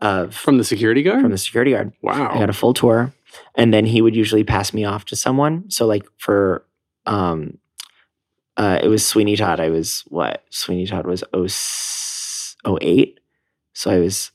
[0.00, 1.20] of from the security guard?
[1.22, 1.92] from the security guard.
[2.02, 2.30] wow.
[2.30, 3.12] I got a full tour,
[3.54, 5.70] and then he would usually pass me off to someone.
[5.70, 6.64] So like for
[7.06, 7.58] um,
[8.58, 9.60] uh, it was Sweeney Todd.
[9.60, 13.20] I was what Sweeney Todd was 0, 08.
[13.72, 14.32] So I was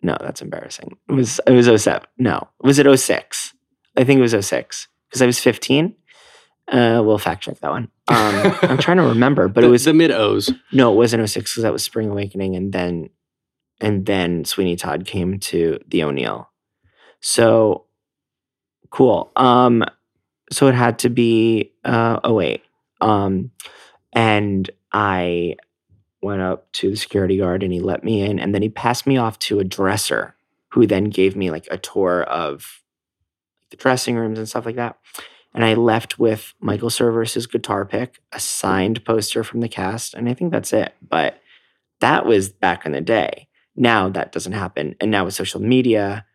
[0.00, 0.96] no, that's embarrassing.
[1.08, 2.02] It was it was 07.
[2.18, 3.52] No, was it 06?
[3.96, 5.94] I think it was 06 because I was 15.
[6.68, 7.90] Uh, we'll fact check that one.
[8.08, 10.50] Um, I'm trying to remember, but it was the mid O's.
[10.72, 13.10] no, it wasn't 06 because that was Spring Awakening, and then
[13.80, 16.48] and then Sweeney Todd came to the O'Neill.
[17.20, 17.86] So
[18.90, 19.32] cool.
[19.34, 19.84] Um,
[20.52, 22.62] so it had to be uh 08.
[23.00, 23.50] Um,
[24.12, 25.56] and I
[26.22, 29.06] went up to the security guard and he let me in, and then he passed
[29.06, 30.34] me off to a dresser
[30.70, 32.82] who then gave me like a tour of
[33.70, 34.98] the dressing rooms and stuff like that.
[35.54, 40.28] And I left with Michael Cerveris' guitar pick, a signed poster from the cast, and
[40.28, 40.94] I think that's it.
[41.00, 41.40] But
[42.00, 43.48] that was back in the day.
[43.74, 44.96] Now that doesn't happen.
[45.00, 46.26] And now with social media,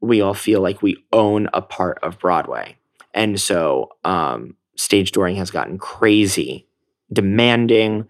[0.00, 2.76] we all feel like we own a part of Broadway.
[3.14, 6.66] And so um, stage dooring has gotten crazy,
[7.12, 8.08] demanding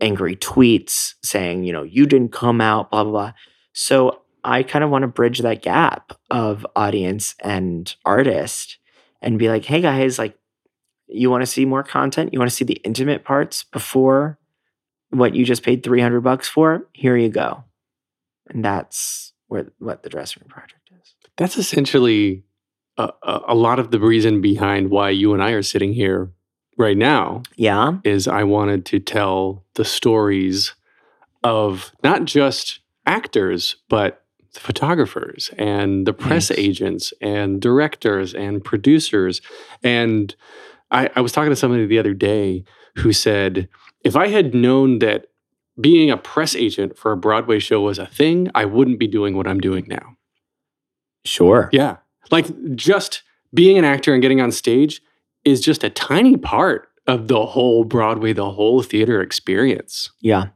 [0.00, 3.32] angry tweets saying, you know, you didn't come out, blah, blah, blah.
[3.72, 8.78] So I kind of want to bridge that gap of audience and artist
[9.20, 10.36] and be like, hey guys, like,
[11.08, 12.32] you want to see more content?
[12.32, 14.38] You want to see the intimate parts before
[15.10, 16.88] what you just paid 300 bucks for?
[16.92, 17.64] Here you go.
[18.48, 21.14] And that's where what the dressing room project is.
[21.36, 22.44] That's essentially
[22.98, 26.30] a, a, lot of the reason behind why you and I are sitting here
[26.76, 27.42] right now.
[27.56, 27.98] Yeah.
[28.04, 30.74] Is I wanted to tell the stories
[31.42, 34.24] of not just actors, but
[34.54, 39.40] the photographers and the press agents and directors and producers.
[39.82, 40.34] And
[40.90, 42.64] I, I was talking to somebody the other day
[42.96, 43.68] who said,
[44.04, 45.26] if I had known that
[45.80, 49.34] being a press agent for a Broadway show was a thing, I wouldn't be doing
[49.36, 50.16] what I'm doing now.
[51.24, 51.70] Sure.
[51.72, 51.98] Yeah.
[52.32, 53.22] Like just
[53.54, 55.00] being an actor and getting on stage
[55.44, 60.10] is just a tiny part of the whole Broadway, the whole theater experience.
[60.20, 60.46] Yeah.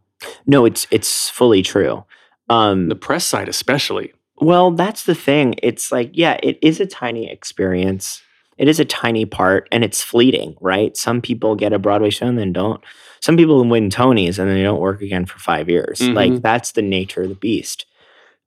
[0.47, 2.05] No, it's it's fully true.
[2.49, 4.12] Um The press side especially.
[4.41, 5.55] Well, that's the thing.
[5.62, 8.23] It's like, yeah, it is a tiny experience.
[8.59, 10.97] It is a tiny part and it's fleeting, right?
[10.97, 12.83] Some people get a Broadway show and then don't.
[13.21, 16.01] Some people win Tonys and then they don't work again for five years.
[16.01, 16.43] Like Mhm.
[16.43, 17.85] that's the nature of the beast.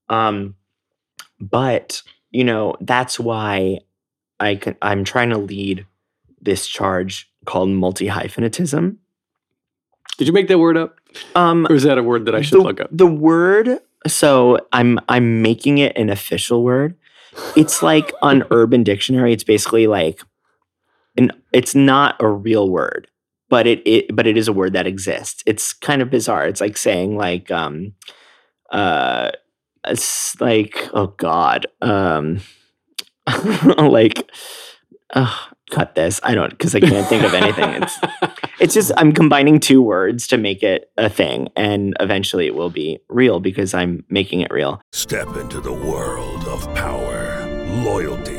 [0.10, 0.56] Um,
[1.40, 3.80] but you know, that's why
[4.40, 5.86] I can I'm trying to lead
[6.42, 8.98] this charge called multi-hyphenatism.
[10.18, 11.00] Did you make that word up?
[11.36, 12.90] Um Or is that a word that I should the, look up?
[12.92, 16.96] The word, so I'm I'm making it an official word.
[17.56, 19.34] It's like on Urban Dictionary.
[19.34, 20.22] It's basically like,
[21.18, 23.08] an, it's not a real word,
[23.50, 25.44] but it, it but it is a word that exists.
[25.46, 26.48] It's kind of bizarre.
[26.48, 27.94] It's like saying like um,
[28.72, 29.32] uh,
[29.86, 32.42] it's like oh god, um,
[33.78, 34.30] like,
[35.14, 35.36] uh,
[35.70, 36.20] cut this.
[36.24, 37.84] I don't because I can't think of anything.
[37.84, 38.00] It's
[38.60, 42.70] it's just I'm combining two words to make it a thing, and eventually it will
[42.70, 44.82] be real because I'm making it real.
[44.92, 47.46] Step into the world of power,
[47.84, 48.39] loyalty,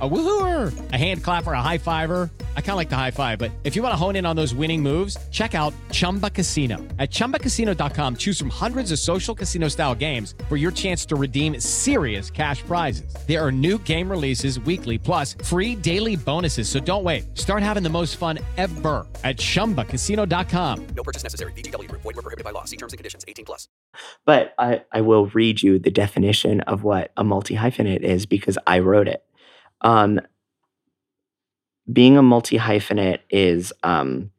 [0.00, 2.28] A woohooer, a hand clapper, a high fiver.
[2.56, 4.34] I kind of like the high five, but if you want to hone in on
[4.34, 6.78] those winning moves, check out Chumba Casino.
[6.98, 11.60] At chumbacasino.com, choose from hundreds of social casino style games for your chance to redeem
[11.60, 13.14] serious cash prizes.
[13.28, 16.68] There are new game releases weekly, plus free daily bonuses.
[16.68, 17.38] So don't wait.
[17.38, 20.86] Start having the most fun ever at chumbacasino.com.
[20.96, 21.52] No purchase necessary.
[21.52, 22.02] VGW Group.
[22.02, 22.64] Void were prohibited by law.
[22.64, 23.24] See terms and conditions.
[23.28, 23.68] 18 plus.
[24.24, 28.58] But I, I will read you the definition of what a multi hyphenate is because
[28.66, 29.22] I wrote it.
[29.84, 30.20] Um,
[31.92, 34.30] being a multi hyphenate is um,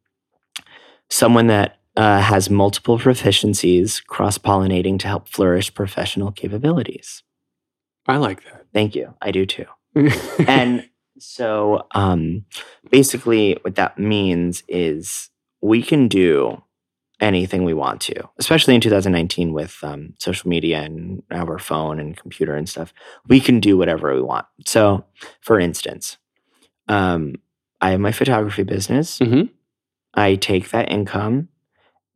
[1.10, 7.24] someone that uh, has multiple proficiencies cross pollinating to help flourish professional capabilities.
[8.08, 8.66] I like that.
[8.74, 9.14] Thank you.
[9.22, 9.66] I do too.
[10.48, 12.46] and so um,
[12.92, 15.30] basically, what that means is
[15.62, 16.62] we can do
[17.22, 22.18] anything we want to, especially in 2019 with um, social media and our phone and
[22.18, 22.94] computer and stuff.
[23.28, 24.46] We can do whatever we want.
[24.66, 25.06] So,
[25.42, 26.18] for instance,
[26.88, 27.36] um,
[27.82, 29.20] I have my photography business.
[29.20, 29.50] Mhm.
[30.14, 31.50] I take that income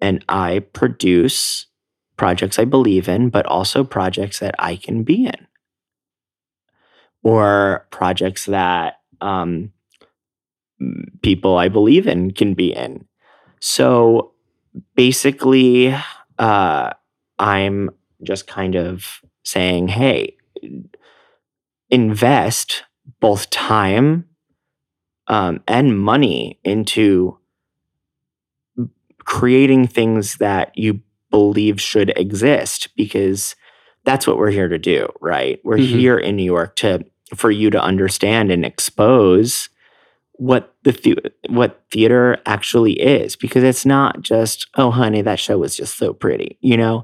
[0.02, 1.68] and I produce
[2.18, 5.48] projects I believe in, but also projects that I can be in
[7.24, 9.72] or projects that um,
[11.22, 13.06] people I believe in can be in.
[13.60, 14.32] So
[14.96, 15.96] basically,
[16.38, 16.92] uh,
[17.38, 17.90] I'm
[18.24, 20.36] just kind of saying, hey,
[21.90, 22.84] invest
[23.20, 24.26] both time
[25.28, 27.38] um, and money into
[29.26, 33.56] creating things that you believe should exist because
[34.04, 35.60] that's what we're here to do, right?
[35.64, 35.86] We're Mhm.
[35.88, 39.70] here in New York to for you to understand and expose
[40.40, 45.58] what the, the what theater actually is because it's not just oh honey that show
[45.58, 47.04] was just so pretty you know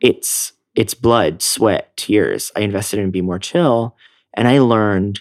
[0.00, 3.96] it's it's blood sweat tears i invested in be more chill
[4.34, 5.20] and i learned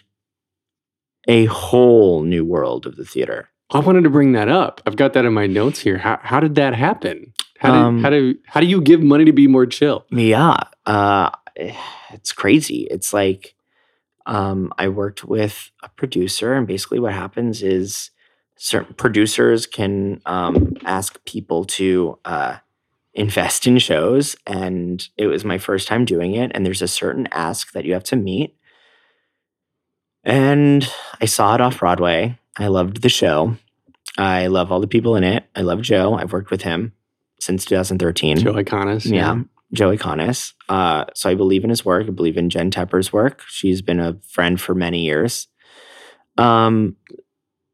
[1.28, 4.82] a whole new world of the theater I wanted to bring that up.
[4.86, 5.98] I've got that in my notes here.
[5.98, 7.34] How, how did that happen?
[7.60, 10.06] How do, Um, how do how do you give money to be more chill?
[10.12, 11.30] Yeah, uh,
[12.12, 12.88] it's crazy.
[12.92, 13.56] It's like
[14.26, 18.12] um, I worked with a producer, and basically what happens is
[18.58, 22.58] certain producers can um, ask people to uh,
[23.14, 26.52] invest in shows, and it was my first time doing it.
[26.54, 28.56] And there's a certain ask that you have to meet,
[30.24, 30.88] and
[31.20, 32.38] I saw it off Broadway.
[32.58, 33.58] I loved the show.
[34.18, 35.46] I love all the people in it.
[35.56, 36.16] I love Joe.
[36.16, 36.94] I've worked with him
[37.40, 38.38] since 2013.
[38.38, 39.06] Joe Iconis.
[39.06, 39.42] Yeah,
[39.74, 40.54] Joe Iconis.
[40.70, 42.08] Uh, so I believe in his work.
[42.08, 43.44] I believe in Jen Tepper's work.
[43.48, 45.48] She's been a friend for many years.
[46.38, 46.98] Um,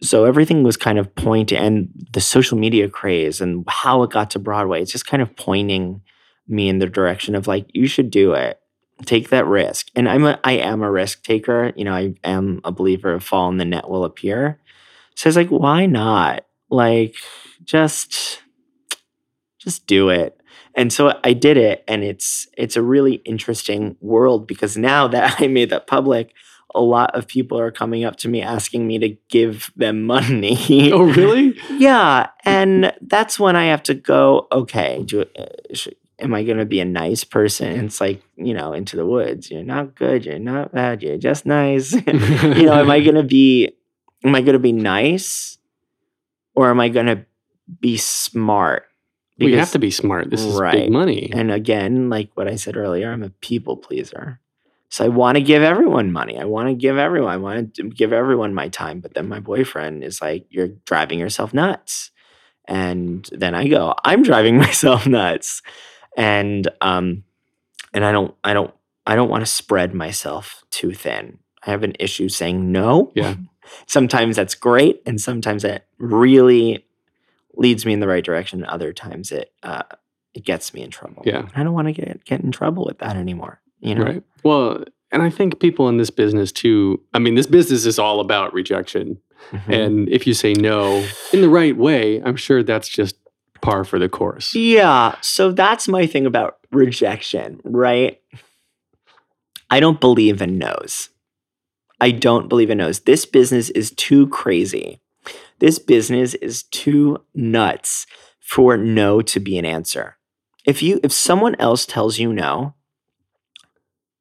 [0.01, 4.31] so everything was kind of pointing, and the social media craze and how it got
[4.31, 4.81] to Broadway.
[4.81, 6.01] It's just kind of pointing
[6.47, 8.59] me in the direction of like, you should do it.
[9.05, 9.87] Take that risk.
[9.95, 11.71] And I'm a, I am a risk taker.
[11.75, 14.59] You know, I am a believer of fall and the net will appear.
[15.15, 16.45] So it's like, why not?
[16.69, 17.15] Like,
[17.63, 18.41] just
[19.59, 20.36] just do it
[20.77, 25.35] and so i did it and it's it's a really interesting world because now that
[25.41, 26.33] i made that public
[26.75, 30.91] a lot of people are coming up to me asking me to give them money.
[30.91, 31.57] Oh, really?
[31.71, 35.87] yeah and that's when i have to go okay do, uh, sh-
[36.19, 37.85] am i going to be a nice person?
[37.85, 41.45] It's like you know into the woods you're not good you're not bad you're just
[41.45, 41.93] nice.
[42.07, 43.71] You know am i going to be
[44.23, 45.57] am i going to be nice
[46.55, 47.25] or am i going to
[47.79, 48.86] be smart
[49.39, 50.29] Well, you have to be smart.
[50.29, 50.71] This is Right.
[50.73, 51.29] big money.
[51.33, 54.39] and again, like what I said earlier, I'm a people pleaser.
[54.89, 56.39] So I want to give everyone money.
[56.39, 59.01] I want to give everyone, I want to give everyone my time.
[59.01, 62.11] But then my boyfriend is like, you're driving yourself nuts.
[62.65, 65.61] And then I go, I'm driving myself nuts.
[66.15, 67.23] And um,
[67.93, 68.73] and I don't, I don't,
[69.05, 71.39] I don't want to spread myself too thin.
[71.63, 73.11] I have an issue saying no.
[73.13, 73.35] Yeah.
[73.87, 76.85] sometimes that's great, and sometimes that really
[77.57, 78.63] leads me in the right direction.
[78.65, 79.83] Other times it uh,
[80.33, 81.23] it gets me in trouble.
[81.25, 81.47] Yeah.
[81.55, 83.59] I don't want to get get in trouble with that anymore.
[83.79, 84.23] You know, Right.
[84.43, 87.01] Well, and I think people in this business too.
[87.13, 89.19] I mean, this business is all about rejection.
[89.51, 89.73] Mhm.
[89.73, 93.15] And if you say no in the right way, I'm sure that's just
[93.61, 94.53] par for the course.
[94.55, 95.15] Yeah.
[95.21, 98.19] So that's my thing about rejection, right?
[99.69, 101.09] I don't believe in no's.
[101.99, 103.01] I don't believe in no's.
[103.01, 105.01] This business is too crazy.
[105.59, 108.05] This business is too nuts
[108.39, 110.17] for no to be an answer.
[110.65, 112.75] If you if someone else tells you no,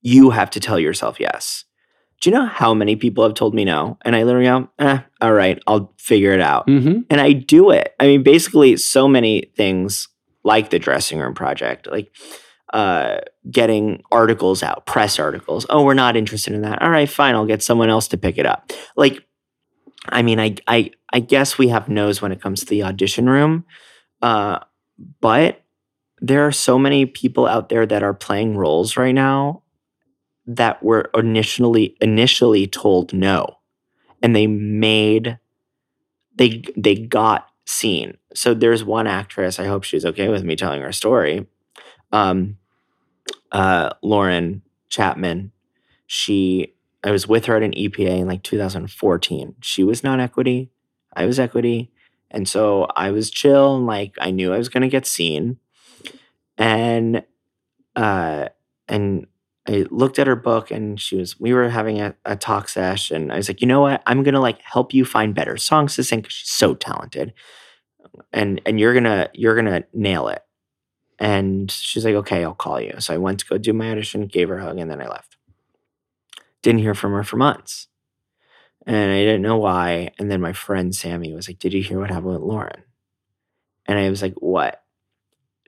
[0.01, 1.65] you have to tell yourself yes.
[2.21, 3.99] Do you know how many people have told me no?
[4.03, 6.67] And I literally go, eh, all right, I'll figure it out.
[6.67, 7.01] Mm-hmm.
[7.11, 7.95] And I do it.
[8.01, 10.09] I mean, basically, so many things
[10.43, 12.11] like the dressing room project, like
[12.73, 13.19] uh,
[13.51, 15.67] getting articles out, press articles.
[15.69, 16.81] Oh, we're not interested in that.
[16.81, 17.35] All right, fine.
[17.35, 18.73] I'll get someone else to pick it up.
[18.97, 19.26] Like,
[20.09, 23.29] I mean, I I I guess we have no's when it comes to the audition
[23.29, 23.65] room,
[24.23, 24.61] uh,
[25.21, 25.63] but
[26.21, 29.63] there are so many people out there that are playing roles right now
[30.47, 33.59] that were initially initially told no,
[34.23, 35.39] and they made
[36.37, 38.17] they they got seen.
[38.35, 39.59] So there's one actress.
[39.59, 41.47] I hope she's okay with me telling her story.
[42.13, 42.59] Um,
[43.53, 45.53] uh, Lauren Chapman.
[46.07, 46.76] She
[47.07, 49.55] I was with her at an EPA in like 2014.
[49.61, 50.71] She was non-equity.
[51.15, 51.93] I was equity.
[52.33, 55.59] And so I was chill and like I knew I was gonna get seen.
[56.59, 57.23] And
[57.95, 58.49] uh
[58.89, 59.29] and
[59.69, 63.13] I looked at her book and she was we were having a, a talk sesh
[63.13, 64.03] and I was like, you know what?
[64.05, 67.35] I'm gonna like help you find better songs to sing because she's so talented.
[68.33, 70.43] And and you're gonna you're gonna nail it.
[71.21, 72.95] And she's like, okay, I'll call you.
[72.99, 75.07] So I went to go do my audition, gave her a hug, and then I
[75.07, 75.37] left.
[76.67, 77.87] Didn't hear from her for months.
[78.89, 80.11] And I didn't know why.
[80.19, 82.83] And then my friend Sammy was like, Did you hear what happened with Lauren?
[83.87, 84.83] And I was like, What?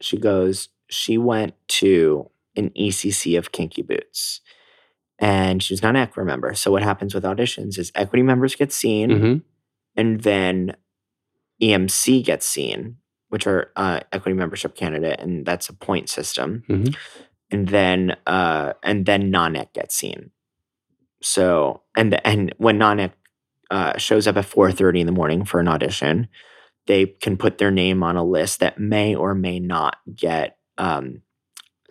[0.00, 4.40] She goes, She went to an ECC of Kinky Boots.
[5.20, 6.52] And she was not an equity member.
[6.54, 9.42] So what happens with auditions is equity members get seen, Mhm.
[9.96, 10.74] and then
[11.62, 12.96] EMC gets seen,
[13.28, 16.64] which are uh, equity membership candidate, and that's a point system.
[16.68, 16.96] Mhm.
[17.52, 20.30] And then uh, and then non-ec gets seen.
[21.22, 23.12] So and and when non-ec
[23.70, 26.28] uh, shows up at 4:30 in the morning for an audition,
[26.86, 31.22] they can put their name on a list that may or may not get um,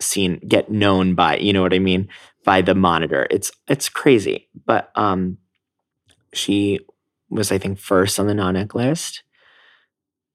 [0.00, 2.08] seen, get known by you know what I mean
[2.44, 3.26] by the monitor.
[3.30, 5.38] It's it's crazy, but um,
[6.32, 6.80] she
[7.30, 9.22] was I think first on the non-ec list,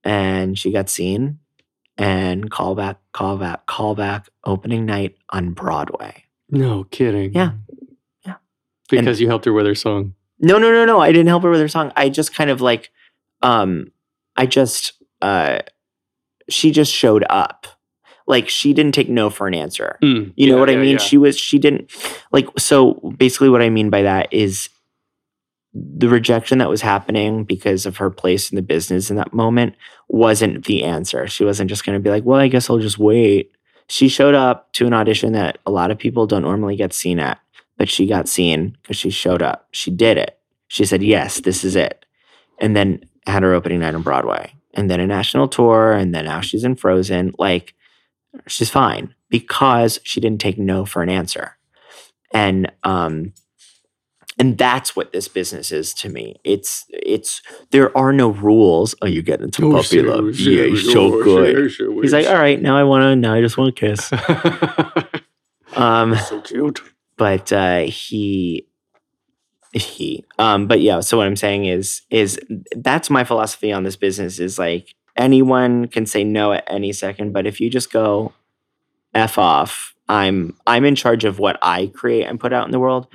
[0.04, 1.39] and she got seen,
[1.98, 6.26] and callback, callback, callback, opening night on Broadway.
[6.50, 7.34] No kidding.
[7.34, 7.54] Yeah.
[9.02, 10.14] Because you helped her with her song.
[10.39, 11.00] No, no, no, no.
[11.00, 11.91] I didn't help her with her song.
[11.96, 12.91] I just kind of like,
[13.41, 13.91] um,
[14.36, 15.60] I just, uh,
[16.50, 17.68] she just showed up.
[18.26, 19.98] Like she didn't take no for an answer.
[20.02, 20.91] Mm, You know yeah, what I yeah, mean?
[20.94, 20.98] yeah.
[20.98, 21.91] She was, she didn't
[22.32, 24.70] like, so basically what I mean by that is
[25.74, 29.76] the rejection that was happening because of her place in the business in that moment
[30.08, 31.28] wasn't the answer.
[31.28, 33.52] She wasn't just going to be like, well, I guess I'll just wait.
[33.89, 37.20] She showed up to an audition that a lot of people don't normally get seen
[37.20, 37.39] at,
[37.84, 39.68] but she got seen because she showed up.
[39.72, 40.40] She did it.
[40.70, 42.06] She said, yes, this is it.
[42.62, 45.92] And then had her opening night on Broadway and then a national tour.
[45.92, 47.34] And then now she's in Frozen.
[47.38, 47.74] Like,
[48.48, 51.58] she's fine because she didn't take no for an answer.
[52.34, 53.34] And, um,
[54.40, 56.38] and that's what this business is to me.
[56.46, 58.96] It's it's there are no rules.
[59.02, 60.34] Oh, you get into Oh, puppy love.
[60.38, 61.70] sure, yeah, he's so good.
[62.02, 63.16] he's like, all right, now I want to.
[63.18, 64.10] Now I just want to kiss.
[65.76, 66.82] um, so cute.
[67.18, 68.68] But uh, he
[69.74, 72.39] he um but yeah so what i'm saying is is
[72.78, 77.34] that's my philosophy on this business is like anyone can say no at any second
[77.34, 78.32] but if you just go
[79.16, 82.80] f off i'm i'm in charge of what i create and put out in the
[82.80, 83.07] world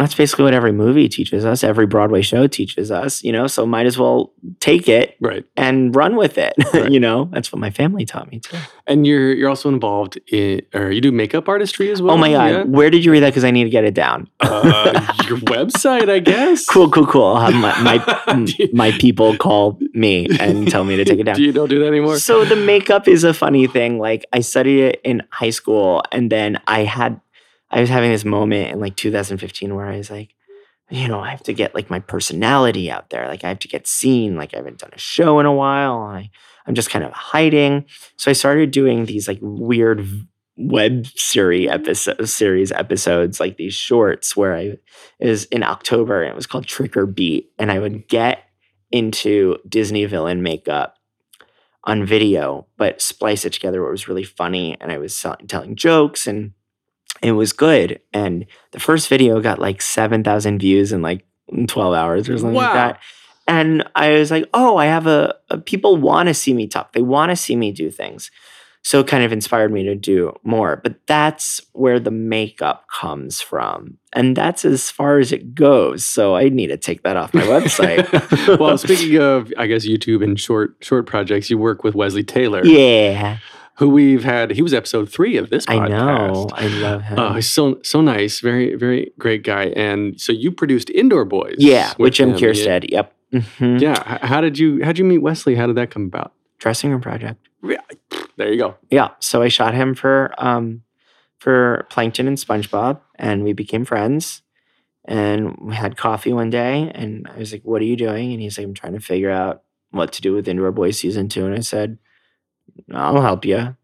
[0.00, 3.64] that's basically what every movie teaches us every broadway show teaches us you know so
[3.66, 6.54] might as well take it right and run with it
[6.90, 10.62] you know that's what my family taught me too And you're you're also involved in,
[10.74, 12.14] or you do makeup artistry as well.
[12.14, 12.62] oh my god yeah?
[12.64, 16.08] where did you read that because i need to get it down Uh, your website,
[16.10, 16.66] I guess.
[16.66, 17.24] Cool, cool, cool.
[17.36, 21.36] I'll have my my, my people call me and tell me to take it down.
[21.36, 22.18] Do you don't do that anymore?
[22.18, 23.98] So the makeup is a funny thing.
[23.98, 27.20] Like I studied it in high school, and then I had
[27.70, 30.34] I was having this moment in like 2015 where I was like,
[30.90, 33.28] you know, I have to get like my personality out there.
[33.28, 34.36] Like I have to get seen.
[34.36, 36.00] Like I haven't done a show in a while.
[36.00, 36.30] I
[36.66, 37.86] I'm just kind of hiding.
[38.16, 40.06] So I started doing these like weird
[40.56, 44.76] web series episode series episodes, like these shorts where I
[45.20, 47.52] was in October and it was called Trick or Beat.
[47.58, 48.44] And I would get
[48.90, 50.96] into Disney villain makeup
[51.84, 54.76] on video, but splice it together where it was really funny.
[54.80, 56.52] And I was telling jokes and
[57.22, 58.00] it was good.
[58.12, 61.24] And the first video got like 7,000 views in like
[61.68, 62.62] 12 hours or something Wow.
[62.64, 63.00] like that.
[63.48, 66.92] And I was like, oh, I have a, a people want to see me talk.
[66.92, 68.30] They want to see me do things.
[68.82, 70.76] So it kind of inspired me to do more.
[70.82, 73.98] But that's where the makeup comes from.
[74.14, 76.04] And that's as far as it goes.
[76.06, 78.58] So I need to take that off my website.
[78.58, 82.64] well, speaking of, I guess YouTube and short short projects, you work with Wesley Taylor.
[82.64, 83.38] yeah.
[83.80, 84.52] Who we've had.
[84.52, 85.80] He was episode three of this podcast.
[85.80, 86.48] I know.
[86.52, 87.18] I love him.
[87.18, 88.38] Oh, he's so so nice.
[88.40, 89.64] Very very great guy.
[89.74, 91.56] And so you produced Indoor Boys.
[91.58, 92.34] yeah, with Jim.
[92.34, 92.90] Kierstead.
[92.92, 93.12] Yep.
[93.32, 93.80] Mhm.
[93.80, 94.18] Yeah.
[94.26, 95.54] How did you How did you meet Wesley?
[95.56, 96.32] How did that come about?
[96.58, 97.48] Dressing room project.
[98.36, 98.76] There you go.
[98.90, 99.08] Yeah.
[99.18, 100.82] So I shot him for um
[101.38, 104.42] for Plankton and SpongeBob, and we became friends.
[105.06, 108.40] And we had coffee one day, and I was like, "What are you doing?" And
[108.42, 111.46] he's like, "I'm trying to figure out what to do with Indoor Boys season two.
[111.46, 111.98] And I said,
[112.92, 113.76] "I'll help you."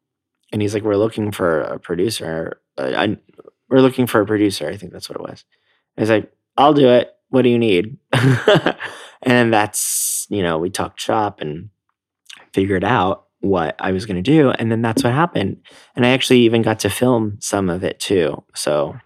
[0.53, 2.61] And he's like, "We're looking for a producer.
[2.79, 3.17] Uh, I,
[3.69, 4.69] we're looking for a producer.
[4.69, 5.45] I think that's what it was."
[5.97, 7.15] I was like, "I'll do it.
[7.31, 7.97] What do you need?"
[9.23, 11.71] and that's you know we talked shop and
[12.53, 14.51] figured out what I was going to do.
[14.51, 15.59] And then that's what happened.
[15.95, 18.43] And I actually even got to film some of it too.
[18.55, 18.97] So,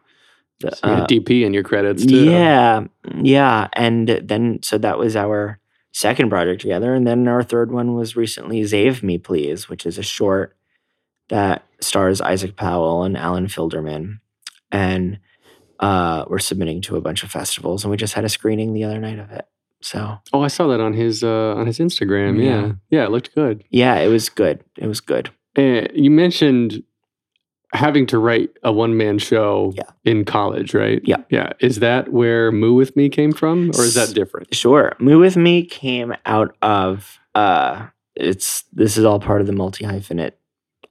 [0.61, 2.25] the, So uh, DP in your credits too.
[2.25, 2.85] yeah,
[3.23, 3.69] yeah.
[3.73, 5.59] And then, so that was our
[5.93, 6.95] second project together.
[6.95, 10.57] And then our third one was recently Save Me Please, which is a short
[11.29, 14.21] that stars Isaac Powell and Alan Filderman.
[14.73, 15.19] And
[15.81, 17.85] uh, we're submitting to a bunch of festivals.
[17.85, 19.47] And we just had a screening the other night of it.
[19.83, 22.39] So, Oh, I saw that on his uh, on his Instagram.
[22.39, 22.45] Yeah.
[22.67, 22.73] Yeah.
[22.91, 23.65] yeah, it looked good.
[23.71, 24.63] yeah, it was good.
[24.77, 25.31] It was good.
[25.57, 26.83] Uh, you mentioned
[27.73, 29.83] having to write a one man show Yeah.
[30.05, 31.01] in college, right?
[31.05, 31.23] Yeah.
[31.31, 31.53] Yeah.
[31.61, 34.55] Is that where Moo with Me came from, or is that different?
[34.55, 34.95] Sure.
[34.99, 39.85] Move with Me came out of uh it's this is all part of the multi
[39.85, 40.33] hyphenate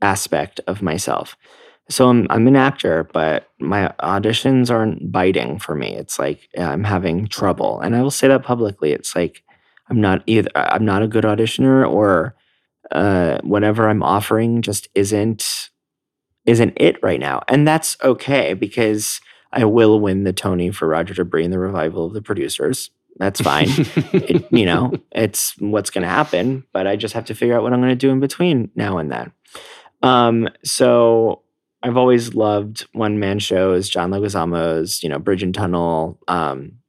[0.02, 1.36] aspect of myself.
[1.90, 5.96] So I'm I'm an actor, but my auditions aren't biting for me.
[5.96, 7.82] It's like I'm having trouble.
[7.82, 8.92] And I will say that publicly.
[8.94, 9.44] It's like
[9.90, 12.36] I'm not either I'm not a good auditioner or
[12.92, 15.70] uh whatever I'm offering just isn't
[16.50, 17.44] isn't it right now.
[17.48, 19.22] And that's okay because
[19.54, 22.90] I will win the Tony for Roger De Bris and the revival of the producers.
[23.18, 23.68] That's fine.
[23.70, 27.62] it, you know, it's what's going to happen, but I just have to figure out
[27.62, 29.32] what I'm going to do in between now and then.
[30.02, 31.44] Um, so
[31.84, 36.20] I've always loved one man shows, John Leguizamo's, you know, Bridge and Tunnel.
[36.28, 36.80] Um,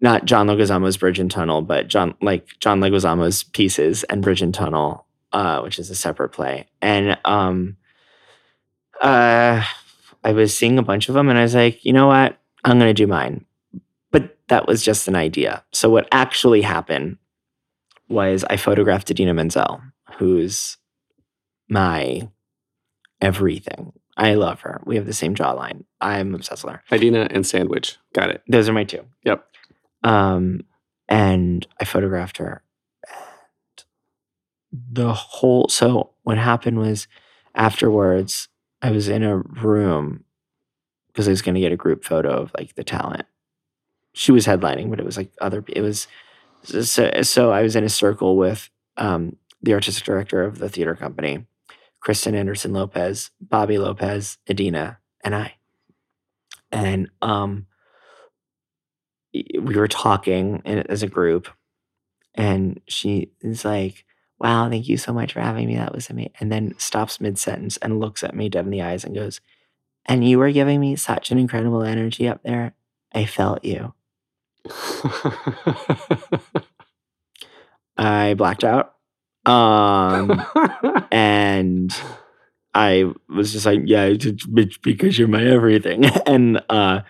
[0.00, 4.54] not John Leguizamo's Bridge and Tunnel, but John like John Leguizamo's pieces and Bridge and
[4.54, 6.66] Tunnel, uh, which is a separate play.
[6.80, 7.76] And um,
[9.02, 9.62] uh,
[10.24, 12.78] I was seeing a bunch of them, and I was like, you know what, I'm
[12.78, 13.44] going to do mine.
[14.10, 15.64] But that was just an idea.
[15.72, 17.18] So what actually happened
[18.08, 19.80] was I photographed Idina Menzel,
[20.18, 20.76] who's
[21.68, 22.28] my
[23.20, 23.92] everything.
[24.16, 24.82] I love her.
[24.84, 25.84] We have the same jawline.
[26.00, 26.82] I'm obsessed with her.
[26.92, 27.96] Idina and Sandwich.
[28.12, 28.42] Got it.
[28.46, 29.04] Those are my two.
[29.24, 29.46] Yep.
[30.04, 30.64] Um,
[31.08, 32.62] and I photographed her.
[33.08, 33.84] And
[34.70, 37.08] the whole so what happened was
[37.54, 38.48] afterwards,
[38.82, 40.24] I was in a room
[41.08, 43.26] because I was going to get a group photo of like the talent.
[44.12, 45.64] She was headlining, but it was like other.
[45.68, 46.08] It was
[46.62, 47.10] so.
[47.22, 51.46] So I was in a circle with um, the artistic director of the theater company,
[52.00, 55.54] Kristen Anderson Lopez, Bobby Lopez, Idina, and I.
[56.70, 57.66] And um,
[59.32, 61.48] we were talking as a group,
[62.34, 64.04] and she is like,
[64.42, 65.76] "Wow, thank you so much for having me.
[65.76, 68.82] That was amazing." And then stops mid sentence and looks at me dead in the
[68.82, 69.40] eyes and goes,
[70.06, 72.74] "And you were giving me such an incredible energy up there.
[73.14, 73.94] I felt you."
[77.96, 78.94] I blacked out.
[79.44, 80.42] Um,
[81.10, 81.94] and
[82.74, 84.14] I was just like, yeah,
[84.82, 86.04] because you're my everything.
[86.26, 87.00] And uh,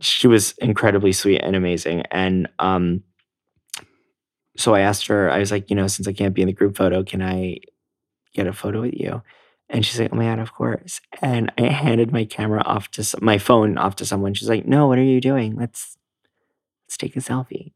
[0.00, 2.02] she was incredibly sweet and amazing.
[2.10, 3.02] And um,
[4.60, 6.52] so I asked her, I was like, you know, since I can't be in the
[6.52, 7.58] group photo, can I
[8.34, 9.22] get a photo with you?
[9.68, 11.00] And she's like, oh my God, of course.
[11.22, 14.34] And I handed my camera off to some, my phone off to someone.
[14.34, 15.56] She's like, no, what are you doing?
[15.56, 15.96] Let's
[16.86, 17.72] let's take a selfie.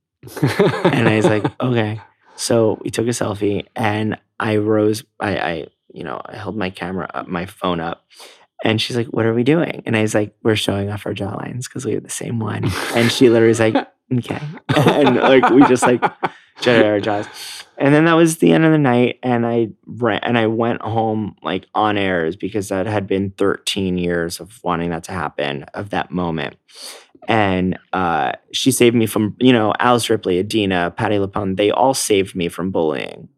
[0.92, 2.00] and I was like, okay.
[2.36, 6.70] So we took a selfie and I rose, I, I, you know, I held my
[6.70, 8.04] camera up, my phone up.
[8.64, 9.82] And she's like, what are we doing?
[9.86, 12.64] And I was like, we're showing off our jawlines because we have the same one.
[12.94, 13.76] And she literally was like,
[14.12, 14.40] okay.
[14.76, 16.02] and like, we just like
[16.60, 17.26] jaws.
[17.76, 19.18] And then that was the end of the night.
[19.22, 23.98] And I ran, and I went home like on airs because that had been 13
[23.98, 26.56] years of wanting that to happen, of that moment
[27.26, 31.56] and uh, she saved me from you know Alice Ripley, Idina, Patti LuPone.
[31.56, 33.28] They all saved me from bullying.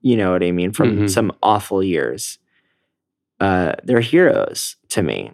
[0.00, 0.72] You know what I mean?
[0.72, 1.10] From Mhm.
[1.10, 2.38] some awful years.
[3.40, 5.32] Uh, they're heroes to me,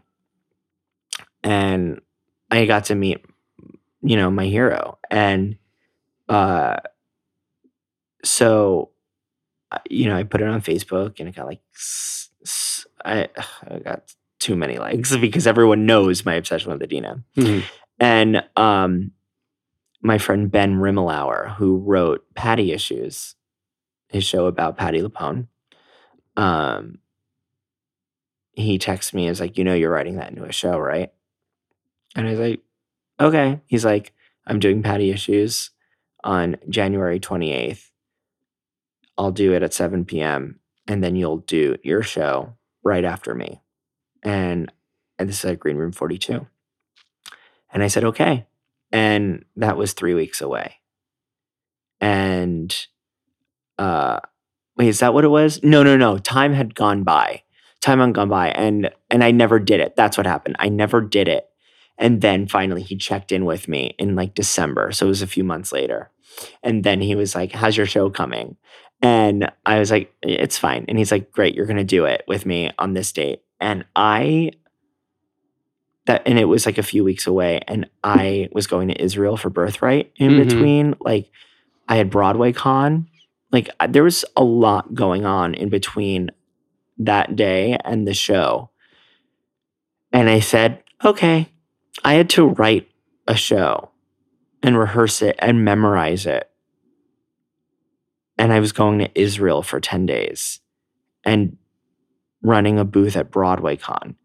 [1.43, 2.01] and
[2.51, 3.24] I got to meet
[4.03, 5.57] you know my hero, and
[6.28, 6.76] uh,
[8.24, 8.90] so
[9.88, 11.60] you know I put it on Facebook, and it got like
[13.04, 13.28] I
[13.84, 17.22] got too many likes because everyone knows my obsession with Idina.
[17.36, 17.64] Mhm.
[17.98, 19.12] And um,
[20.00, 23.34] my friend Ben Rimalower, who wrote Patti Issues,
[24.08, 25.48] his show about Patti LuPone,
[26.36, 26.98] um,
[28.54, 31.12] he texts me, is like, you know, you're writing that into a show, right?
[32.16, 32.60] And I was like,
[33.20, 33.60] okay.
[33.66, 34.12] He's like,
[34.46, 35.70] I'm doing Patti Issues
[36.24, 37.89] on January 28th.
[39.20, 40.60] I'll do it at 7 p.m.
[40.88, 43.60] and then you'll do your show right after me.
[44.22, 44.72] And,
[45.18, 46.46] and this is at Green Room 42.
[47.70, 48.46] And I said, okay.
[48.90, 50.76] And that was three weeks away.
[52.00, 52.74] And
[53.78, 54.20] uh
[54.78, 55.62] wait, is that what it was?
[55.62, 56.16] No, no, no.
[56.16, 57.42] Time had gone by.
[57.82, 59.96] Time had gone by and and I never did it.
[59.96, 60.56] That's what happened.
[60.58, 61.46] I never did it.
[61.98, 64.92] And then finally he checked in with me in like December.
[64.92, 66.10] So it was a few months later.
[66.62, 68.56] And then he was like, How's your show coming?
[69.03, 70.84] And I was like, It's fine.
[70.88, 73.42] And he's like, Great, you're gonna do it with me on this date.
[73.61, 74.53] And I
[76.07, 77.61] that and it was like a few weeks away.
[77.68, 80.44] And I was going to Israel for birthright in Mhm.
[80.44, 80.94] between.
[81.01, 81.30] Like
[81.88, 83.07] I had Broadway Con.
[83.53, 86.30] Like I- there was a lot going on in between
[86.98, 88.70] that day and the show.
[90.12, 91.48] And I said, okay,
[92.05, 92.88] I had to write
[93.28, 93.90] a show
[94.62, 96.49] and rehearse it and memorize it.
[98.41, 100.61] And I was going to Israel for 10 days
[101.24, 101.59] and
[102.43, 104.16] running a booth at Broadway Con.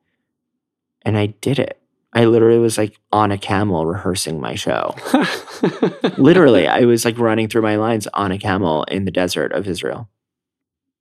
[1.01, 1.82] And I did it.
[2.13, 4.95] I literally was like on a camel rehearsing my show.
[6.18, 9.68] literally, I was like running through my lines on a camel in the desert of
[9.68, 10.09] Israel.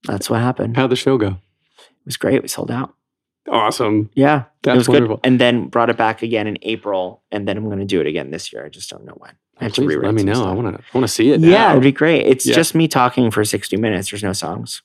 [0.03, 0.77] That's what happened.
[0.77, 1.29] How'd the show go?
[1.29, 2.43] It was great.
[2.43, 2.95] We sold out.
[3.49, 4.11] Awesome.
[4.15, 5.19] Yeah, That's was wonderful.
[5.19, 5.27] good.
[5.27, 8.09] And then brought it back again in April, and then I'm going to do it
[8.09, 8.65] again this year.
[8.65, 9.35] I just don't know when.
[9.61, 10.45] To Please let me know.
[10.45, 10.83] I want to.
[10.83, 11.41] I want to see it.
[11.41, 11.71] Yeah, now.
[11.73, 12.27] it'd be great.
[12.27, 12.55] It's Yeah.
[12.55, 14.11] just me talking for 60 minutes.
[14.11, 14.83] There's no songs.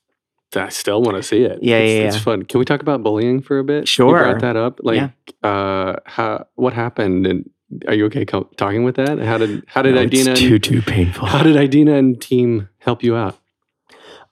[0.54, 1.58] I still want to see it.
[1.62, 2.22] Yeah, it's, yeah, It's yeah.
[2.22, 2.42] fun.
[2.44, 3.80] Can we talk about bullying for a bit?
[3.82, 4.18] You Sure.
[4.18, 4.80] brought that up.
[4.82, 4.96] Like,
[5.42, 5.48] Yeah.
[5.48, 7.26] uh, how what happened?
[7.26, 7.50] And
[7.88, 9.18] are you okay co- talking with that?
[9.18, 11.26] How did how did No, it's Idina too and, too painful.
[11.26, 13.38] how did Idina and team help you out?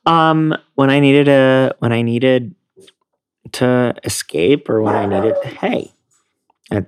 [0.07, 2.55] Um, when I needed a when I needed
[3.53, 5.93] to escape or when I needed, hey,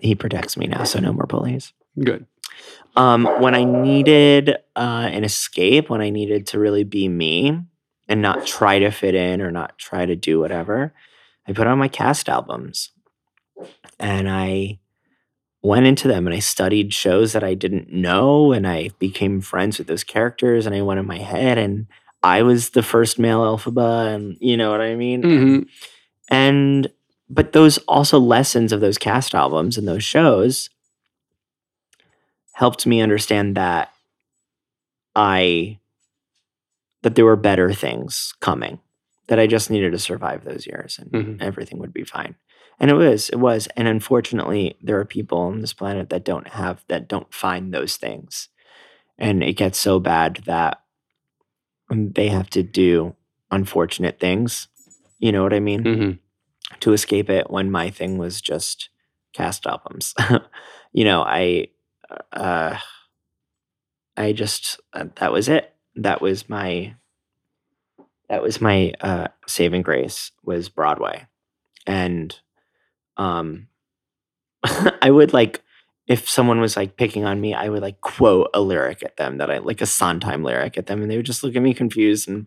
[0.01, 1.73] he protects me now, so no more bullies.
[2.03, 2.27] Good.
[2.97, 7.59] Um, when I needed uh, an escape, when I needed to really be me
[8.09, 10.93] and not try to fit in or not try to do whatever,
[11.47, 12.91] I put on my cast albums
[13.99, 14.79] and I
[15.63, 19.79] went into them and I studied shows that I didn't know and I became friends
[19.79, 21.87] with those characters and I went in my head and
[22.23, 25.23] I was the first male Elphaba and you know what I mean?
[25.23, 25.67] Mhm.
[26.31, 26.89] And
[27.29, 30.71] but those also lessons of those cast albums and those shows
[32.61, 33.91] helped me understand that
[35.17, 35.79] I
[37.03, 38.79] that there were better things coming.
[39.29, 41.43] That I just needed to survive those years and Mhm.
[41.43, 42.35] everything would be fine.
[42.79, 43.67] And it was, it was.
[43.77, 47.97] And unfortunately, there are people on this planet that don't have that don't find those
[47.97, 48.49] things.
[49.19, 50.83] And it gets so bad that
[51.91, 53.17] they have to do
[53.51, 54.69] unfortunate things.
[55.19, 55.85] You know what I mean?
[55.85, 56.19] Mhm.
[56.81, 58.91] to escape it when my thing was just
[59.33, 60.15] cast albums.
[60.93, 61.69] you know, I
[62.33, 62.79] uh
[64.17, 65.73] I just uh, that was it.
[65.97, 66.95] That was my
[68.29, 71.27] that was my uh saving grace was Broadway.
[71.87, 72.39] And
[73.17, 73.69] um
[74.65, 75.63] I would like
[76.07, 79.39] if someone was like picking on me, I would like quote a lyric at them
[79.39, 81.73] that I like a Sondheim lyric at them and they would just look at me
[81.73, 82.47] confused and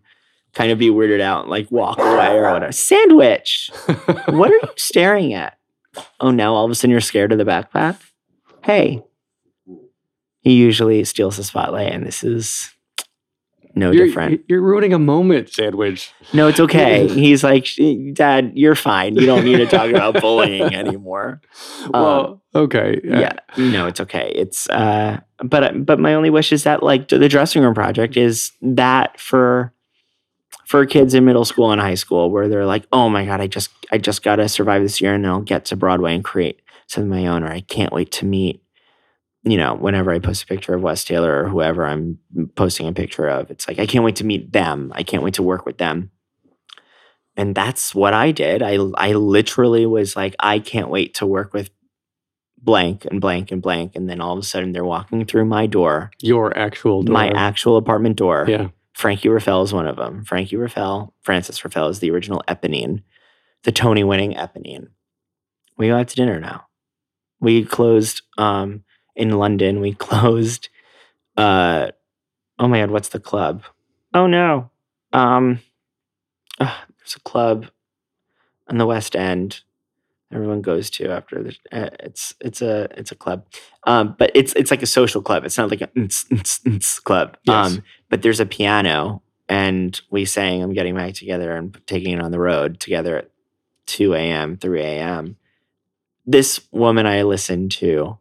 [0.52, 2.72] kind of be weirded out and like walk away or whatever.
[2.72, 3.70] Sandwich.
[4.26, 5.58] what are you staring at?
[6.20, 7.98] Oh, now all of a sudden you're scared of the backpack?
[8.62, 9.02] Hey.
[10.44, 12.70] He usually steals the spotlight, and this is
[13.74, 14.42] no you're, different.
[14.46, 16.12] You're ruining a moment, sandwich.
[16.34, 17.08] No, it's okay.
[17.14, 17.66] He's like,
[18.12, 19.16] Dad, you're fine.
[19.16, 21.40] You don't need to talk about bullying anymore.
[21.88, 23.00] Well, okay.
[23.10, 24.32] uh, yeah, no, it's okay.
[24.36, 28.52] It's uh, but but my only wish is that like the dressing room project is
[28.60, 29.72] that for
[30.66, 33.46] for kids in middle school and high school where they're like, oh my god, I
[33.46, 36.60] just I just gotta survive this year and then I'll get to Broadway and create
[36.86, 38.62] something of my own, or I can't wait to meet.
[39.46, 42.18] You know, whenever I post a picture of Wes Taylor or whoever I'm
[42.56, 44.90] posting a picture of, it's like I can't wait to meet them.
[44.94, 46.10] I can't wait to work with them.
[47.36, 48.62] And that's what I did.
[48.62, 51.70] I I literally was like, I can't wait to work with
[52.56, 53.94] blank and blank and blank.
[53.96, 57.12] And then all of a sudden they're walking through my door, Your actual door.
[57.12, 58.46] my actual apartment door.
[58.48, 58.68] Yeah.
[58.94, 60.24] Frankie Ruffelle is one of them.
[60.24, 63.02] Frankie Ruffelle, Frances Ruffelle is the original Eponine,
[63.64, 64.88] the Tony winning Eponine.
[65.76, 66.66] We go out to dinner now.
[67.40, 68.84] We closed um,
[69.16, 69.80] in London.
[69.80, 70.68] We closed.
[71.36, 71.88] Uh,
[72.58, 73.62] oh my God, what's the club?
[74.12, 74.70] Oh no.
[75.12, 75.60] Um,
[76.60, 77.66] ah, there's a club
[78.68, 79.60] on the West End.
[80.32, 81.56] Everyone goes to after the.
[81.70, 83.46] Uh, it's it's a it's a club,
[83.84, 85.44] um, but it's it's like a social club.
[85.44, 87.36] It's not like a ns, ns, ns club.
[87.44, 87.66] Yes.
[87.66, 92.22] Um, but there's a piano and we sang I'm Getting Back Together and taking it
[92.22, 93.30] on the road together at
[93.86, 95.36] 2 a.m., 3 a.m.
[96.26, 98.18] This woman I listened to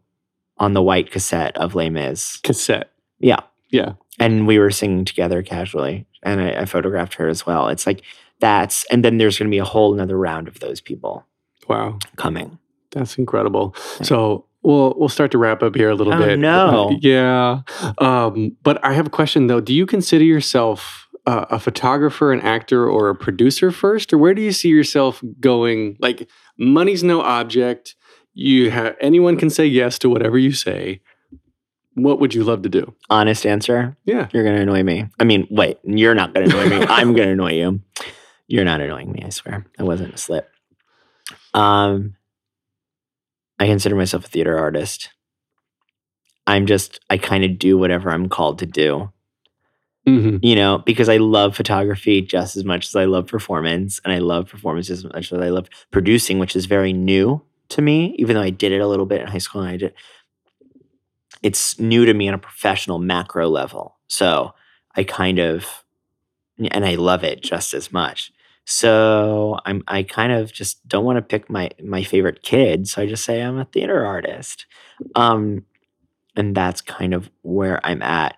[0.57, 2.37] on the white cassette of Les Mis.
[2.43, 2.91] Cassette.
[3.19, 3.39] Yeah.
[3.69, 3.93] Yeah.
[4.19, 6.05] And we were singing together casually.
[6.21, 7.67] And I, I photographed her as well.
[7.69, 8.03] It's like
[8.39, 11.25] that's, and then there's going to be a whole another round of those people
[11.67, 11.97] Wow.
[12.17, 12.59] coming.
[12.91, 13.73] That's incredible.
[14.03, 16.37] So we'll we'll start to wrap up here a little Oh, bit.
[16.37, 16.89] no.
[16.91, 17.61] Uh, yeah.
[17.97, 19.59] Um, but I have a question though.
[19.61, 24.33] Do you consider yourself uh, a photographer, an actor, or a producer first, or where
[24.33, 25.95] do you see yourself going?
[25.99, 27.95] Like, money's no object.
[28.33, 31.01] You have anyone can say yes to whatever you say.
[31.95, 32.95] What would you love to do?
[33.09, 33.95] Honest answer.
[34.05, 34.27] Yeah.
[34.33, 35.07] You're to annoy me.
[35.19, 36.77] I mean, wait, you're not to annoy me.
[36.89, 37.81] I'm to annoy you.
[38.47, 39.65] You're not annoying me, I swear.
[39.77, 40.49] That wasn't a slip.
[41.53, 42.15] Um,
[43.59, 45.09] I consider myself a theater artist.
[46.47, 49.11] I'm just, I kind of do whatever I'm called to do.
[50.05, 50.39] Mm-hmm.
[50.41, 54.17] you know, because I love photography just as much as I love performance, and I
[54.17, 58.15] love performance as much as I love producing, which is very new to me.
[58.17, 59.93] Even though I did it a little bit in high school, and I did,
[61.41, 63.97] it's new to me on a professional macro level.
[64.07, 64.53] So
[64.95, 65.83] I kind of,
[66.71, 68.31] and I love it just as much.
[68.65, 73.01] So I'm, I kind of just don't want to pick my my favorite kid, so
[73.01, 74.65] I just say I'm a theater artist,
[75.15, 75.65] um,
[76.35, 78.35] and that's kind of where I'm at.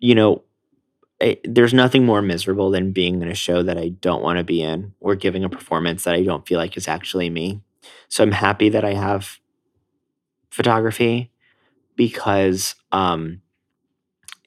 [0.00, 0.42] You know,
[1.20, 4.44] I, there's nothing more miserable than being in a show that I don't want to
[4.44, 7.60] be in or giving a performance that I don't feel like is actually me.
[8.08, 9.38] So I'm happy that I have
[10.50, 11.30] photography
[11.96, 13.42] because um,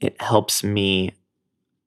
[0.01, 1.13] it helps me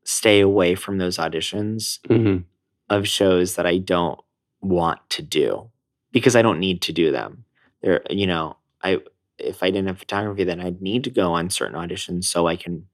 [0.04, 2.42] stay away from those auditions Mm-hmm.
[2.90, 4.20] of shows that I don't
[4.60, 5.70] want to do
[6.12, 7.44] because I don't need to do them.
[7.82, 9.00] There, you know, I
[9.38, 12.56] if I didn't have photography, then I'd need to go on certain auditions so I
[12.56, 12.86] can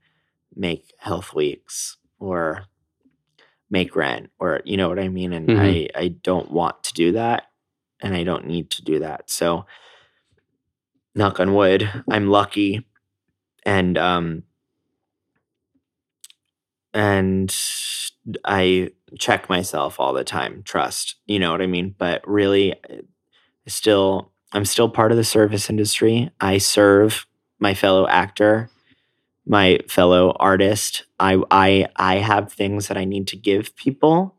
[0.57, 2.66] make health weeks or
[3.70, 5.32] make rent or you know what I mean.
[5.32, 5.59] And Mhm.
[5.59, 7.50] I I don't want to do that,
[8.05, 9.30] and I don't need to do that.
[9.30, 9.64] So,
[11.14, 12.86] knock on wood, I'm lucky,
[13.64, 14.42] and um,
[16.92, 17.52] and
[18.44, 20.62] I check myself all the time.
[20.64, 21.94] Trust, you know what I mean.
[21.96, 22.98] But really, uh,
[23.66, 26.30] still, I'm still part of the service industry.
[26.40, 27.26] I serve
[27.59, 28.68] my fellow actor,
[29.46, 31.07] my fellow artist.
[31.18, 34.34] I I I have things that I need to give people.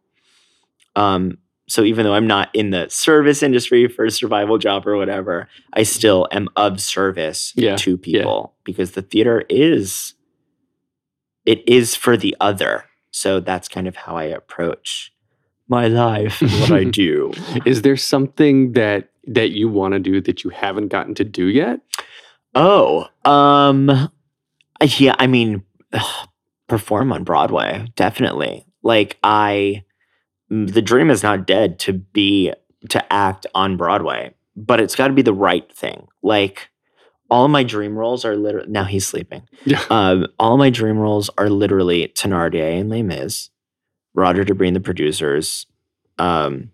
[0.96, 4.98] Um, so even though I'm not in the service industry for a survival job or
[4.98, 10.14] whatever, I still am of service Yeah, to people because the theater is
[11.46, 12.86] it is for the other.
[13.12, 15.14] So that's kind of how I approach
[15.68, 17.32] my life and what I do.
[17.66, 21.48] Is there something that that you want to do that you haven't gotten to do
[21.48, 21.80] yet?
[22.54, 24.10] Oh, um,
[24.82, 25.16] yeah.
[25.18, 25.64] I mean,
[26.68, 28.66] perform on Broadway, definitely.
[28.84, 29.85] Like I,
[30.64, 32.54] the dream is not dead to be
[32.90, 36.08] to act on Broadway, but it's got to be the right thing.
[36.22, 36.70] Like
[37.30, 39.48] all my dream roles are literally now he's sleeping.
[39.66, 39.84] Yeah.
[39.90, 43.50] Um, all my dream roles are literally Thenardier and Les Mis,
[44.14, 45.66] Roger De Bris and the producers,
[46.18, 46.72] um,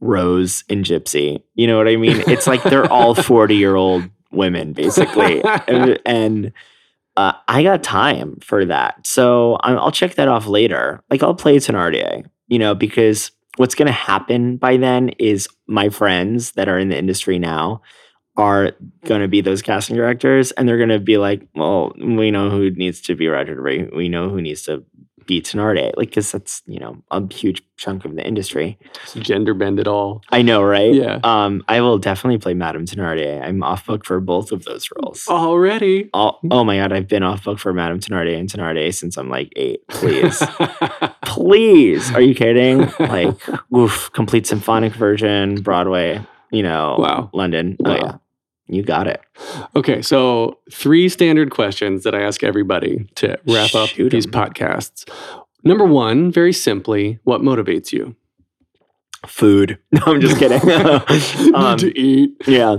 [0.00, 1.42] Rose and Gypsy.
[1.54, 2.22] You know what I mean?
[2.26, 5.42] It's like they're all 40 year old women, basically.
[5.68, 6.52] and and,
[7.16, 9.06] uh, I got time for that.
[9.06, 11.02] So I- I'll check that off later.
[11.10, 15.88] Like I'll play Thenardier, you know, because what's going to happen by then is my
[15.88, 17.80] friends that are in the industry now
[18.36, 18.72] are
[19.06, 22.50] going to be those casting directors and they're going to be like, well, we know
[22.50, 23.88] who needs to be Roger De Bris.
[23.96, 24.84] We know who needs to
[25.26, 25.92] be Thenardier.
[25.96, 28.78] Like, because that's, you know, a huge chunk of the industry.
[28.94, 30.22] Just gender bend it all.
[30.30, 30.94] I know, right?
[30.94, 31.18] Yeah.
[31.24, 33.42] Um, I will definitely play Madame Thenardier.
[33.42, 35.26] I'm off book for both of those roles.
[35.28, 36.08] Already.
[36.14, 39.28] Oh, oh my god, I've been off book for Madame Thenardier and Thenardier since I'm
[39.28, 39.86] like eight.
[39.88, 40.42] Please,
[41.24, 42.88] please, are you kidding?
[42.98, 43.36] Like,
[43.74, 46.24] oof, complete symphonic version, Broadway.
[46.50, 47.30] You know, Wow.
[47.34, 47.76] London.
[47.84, 48.16] Oh yeah,
[48.68, 49.20] you got it.
[49.74, 54.32] Okay, so three standard questions that I ask everybody to wrap up Shoot these 'em.
[54.32, 55.08] podcasts.
[55.64, 58.14] Number one, very simply, what motivates you?
[59.26, 59.78] Food.
[59.92, 60.60] No, I'm just kidding.
[61.54, 62.30] Um, Need to eat.
[62.46, 62.76] yeah.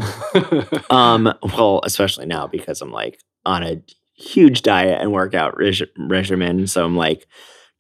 [0.90, 1.34] Um.
[1.58, 3.82] Well, especially now because I'm like on a
[4.16, 7.28] huge diet and workout reg- regimen, so I'm like,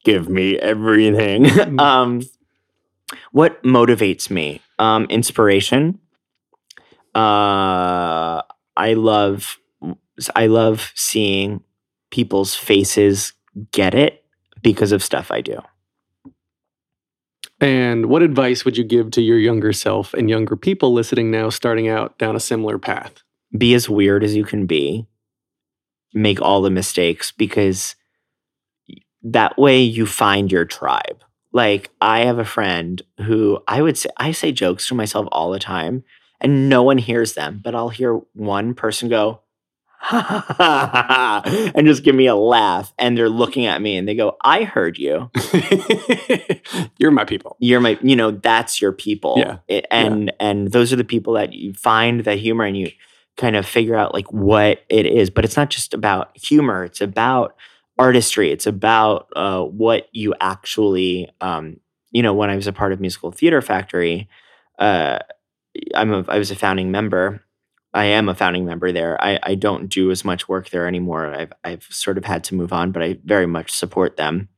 [0.03, 1.79] give me everything.
[1.79, 2.21] um.
[3.31, 4.61] What motivates me?
[4.79, 5.05] Um.
[5.09, 5.99] Inspiration.
[7.17, 8.41] Uh.
[8.77, 9.57] I love.
[10.35, 11.63] I love seeing
[12.11, 13.33] people's faces
[13.71, 14.23] get it
[14.61, 15.59] because of stuff I do.
[17.59, 21.49] And what advice would you give to your younger self and younger people listening now,
[21.49, 23.23] starting out down a similar path?
[23.55, 25.05] be as weird as you can be
[26.13, 27.95] make all the mistakes because
[29.23, 31.23] that way you find your tribe.
[31.51, 35.51] Like I have a friend who I would say I say jokes to myself all
[35.51, 36.03] the time
[36.41, 39.41] and no one hears them, but I'll hear one person go
[40.11, 44.63] and just give me a laugh and they're looking at me and they go, "I
[44.63, 45.29] heard you.
[46.97, 47.57] You're my people.
[47.59, 49.57] You're my, you know, that's your people." Yeah.
[49.67, 52.91] It- and and those are the people that you find the humor and you
[53.37, 57.01] kind of figure out like what it is, but it's not just about humor, it's
[57.01, 57.55] about
[57.99, 58.51] artistry.
[58.51, 61.77] It's about uh, what you actually, um,
[62.11, 64.27] you know, when I was a part of Musical Theater Factory,
[64.79, 65.19] uh,
[65.95, 67.43] I'm a, I was a founding member.
[67.93, 69.21] I am a founding member there.
[69.23, 71.33] I, I don't do as much work there anymore.
[71.33, 74.49] I've I've sort of had to move on, but I very much support them.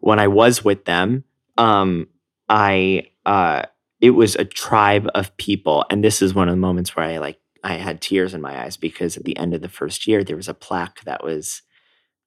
[0.00, 1.24] When I was with them,
[1.56, 2.08] um,
[2.48, 3.62] I uh,
[4.00, 7.18] it was a tribe of people, and this is one of the moments where I
[7.18, 10.22] like I had tears in my eyes because at the end of the first year
[10.22, 11.62] there was a plaque that was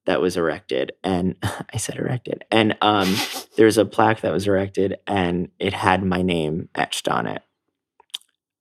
[0.04, 3.14] that was erected and I said erected and um
[3.56, 7.42] there was a plaque that was erected and it had my name etched on it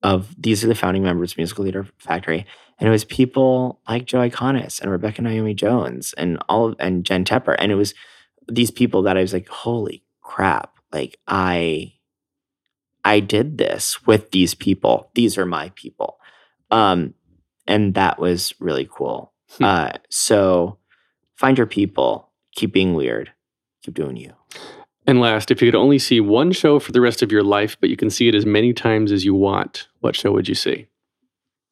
[0.03, 2.45] of these are the founding members of Musical Theater Factory
[2.79, 7.25] and it was people like Joe Iconis and Rebecca Naomi Jones and all and Jen
[7.25, 7.93] Tepper and it was
[8.47, 11.93] these people that I was like holy crap like I
[13.03, 15.11] I did this with these people.
[15.15, 16.19] These are my people.
[16.71, 17.13] Um
[17.65, 19.33] and that was really cool.
[19.61, 20.77] Uh so
[21.35, 22.31] find your people.
[22.55, 23.31] Keep being weird.
[23.83, 24.33] Keep doing you
[25.07, 27.77] And last, if you could only see one show for the rest of your life,
[27.79, 30.55] but you can see it as many times as you want, what show would you
[30.55, 30.87] see?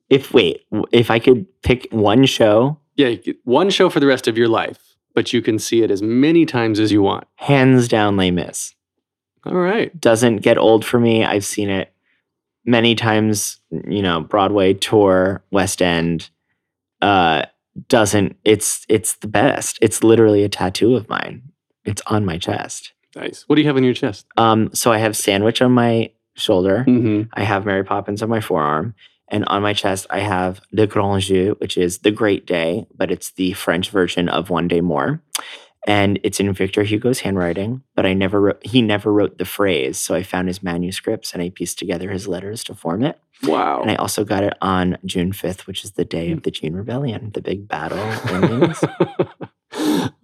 [0.10, 2.80] if wait if i could pick one show?
[2.96, 6.02] Yeah, one show for the rest of your life, but you can see it as
[6.02, 7.28] many times as you want.
[7.36, 8.74] hands down Les Mis.
[9.46, 10.00] All right.
[10.00, 11.24] doesn't get old for me.
[11.24, 11.94] I've seen it
[12.66, 16.30] many times you know broadway tour west end.
[17.02, 17.44] Uh
[17.90, 19.78] doesn't it's it's the best.
[19.82, 21.42] It's literally a tattoo of mine.
[21.84, 23.44] It's on my chest Nice.
[23.48, 24.26] What do you have on your chest?
[24.38, 27.30] um so i have sandwich on my shoulder Mm-hmm.
[27.34, 28.94] I have Mary Poppins on my forearm.
[29.30, 33.10] And on my chest, I have Le Grand Jour, which is the Great Day, but
[33.10, 35.22] it's the French version of One Day More.
[35.88, 39.98] And it's in Victor Hugo's handwriting, but I never wrote, he never wrote the phrase.
[39.98, 43.20] So I found his manuscripts and I pieced together his letters to form it.
[43.44, 43.82] Wow.
[43.82, 46.76] And I also got it on June 5th, which is the day of the June
[46.76, 47.98] Rebellion, the big battle.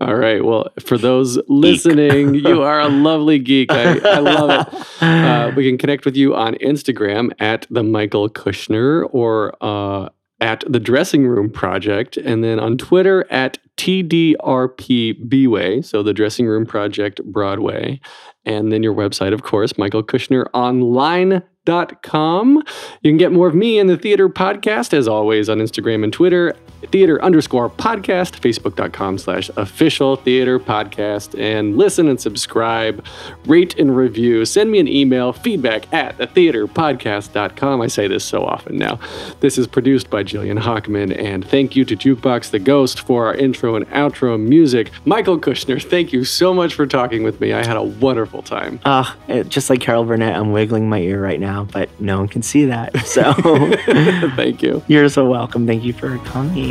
[0.02, 0.44] All right.
[0.44, 3.72] Well, for those listening, you are a lovely geek.
[3.72, 4.68] I, I love it.
[5.00, 10.64] Uh, we can connect with you on Instagram at the Michael Kushner or uh, at
[10.68, 17.24] the Dressing Room Project, and then on Twitter at TDRPBway, so the Dressing Room Project
[17.24, 18.00] Broadway,
[18.44, 22.64] and then your website, of course, michaelkushneronline.com.
[23.02, 26.12] You can get more of me and the Theater Podcast, as always, on Instagram and
[26.12, 26.56] Twitter,
[26.92, 33.06] theater underscore podcast, facebook.com slash official theater podcast, and listen and subscribe,
[33.46, 34.46] rate and review.
[34.46, 37.82] Send me an email, feedback at thetheaterpodcast.com.
[37.82, 39.00] I say this so often now.
[39.40, 43.36] This is produced by Jillian Hockman, and thank you to Jukebox the Ghost for our
[43.36, 44.92] intro and outro music.
[45.06, 47.54] Michael Kushner, thank you so much for talking with me.
[47.54, 48.80] I had a wonderful time.
[48.86, 49.16] Ah,
[49.48, 52.66] just like Carol Burnett, I'm wiggling my ear right now, but no one can see
[52.66, 52.96] that.
[53.06, 53.34] So
[54.36, 54.84] thank you.
[54.88, 55.68] you're so welcome.
[55.68, 56.71] Thank you for coming.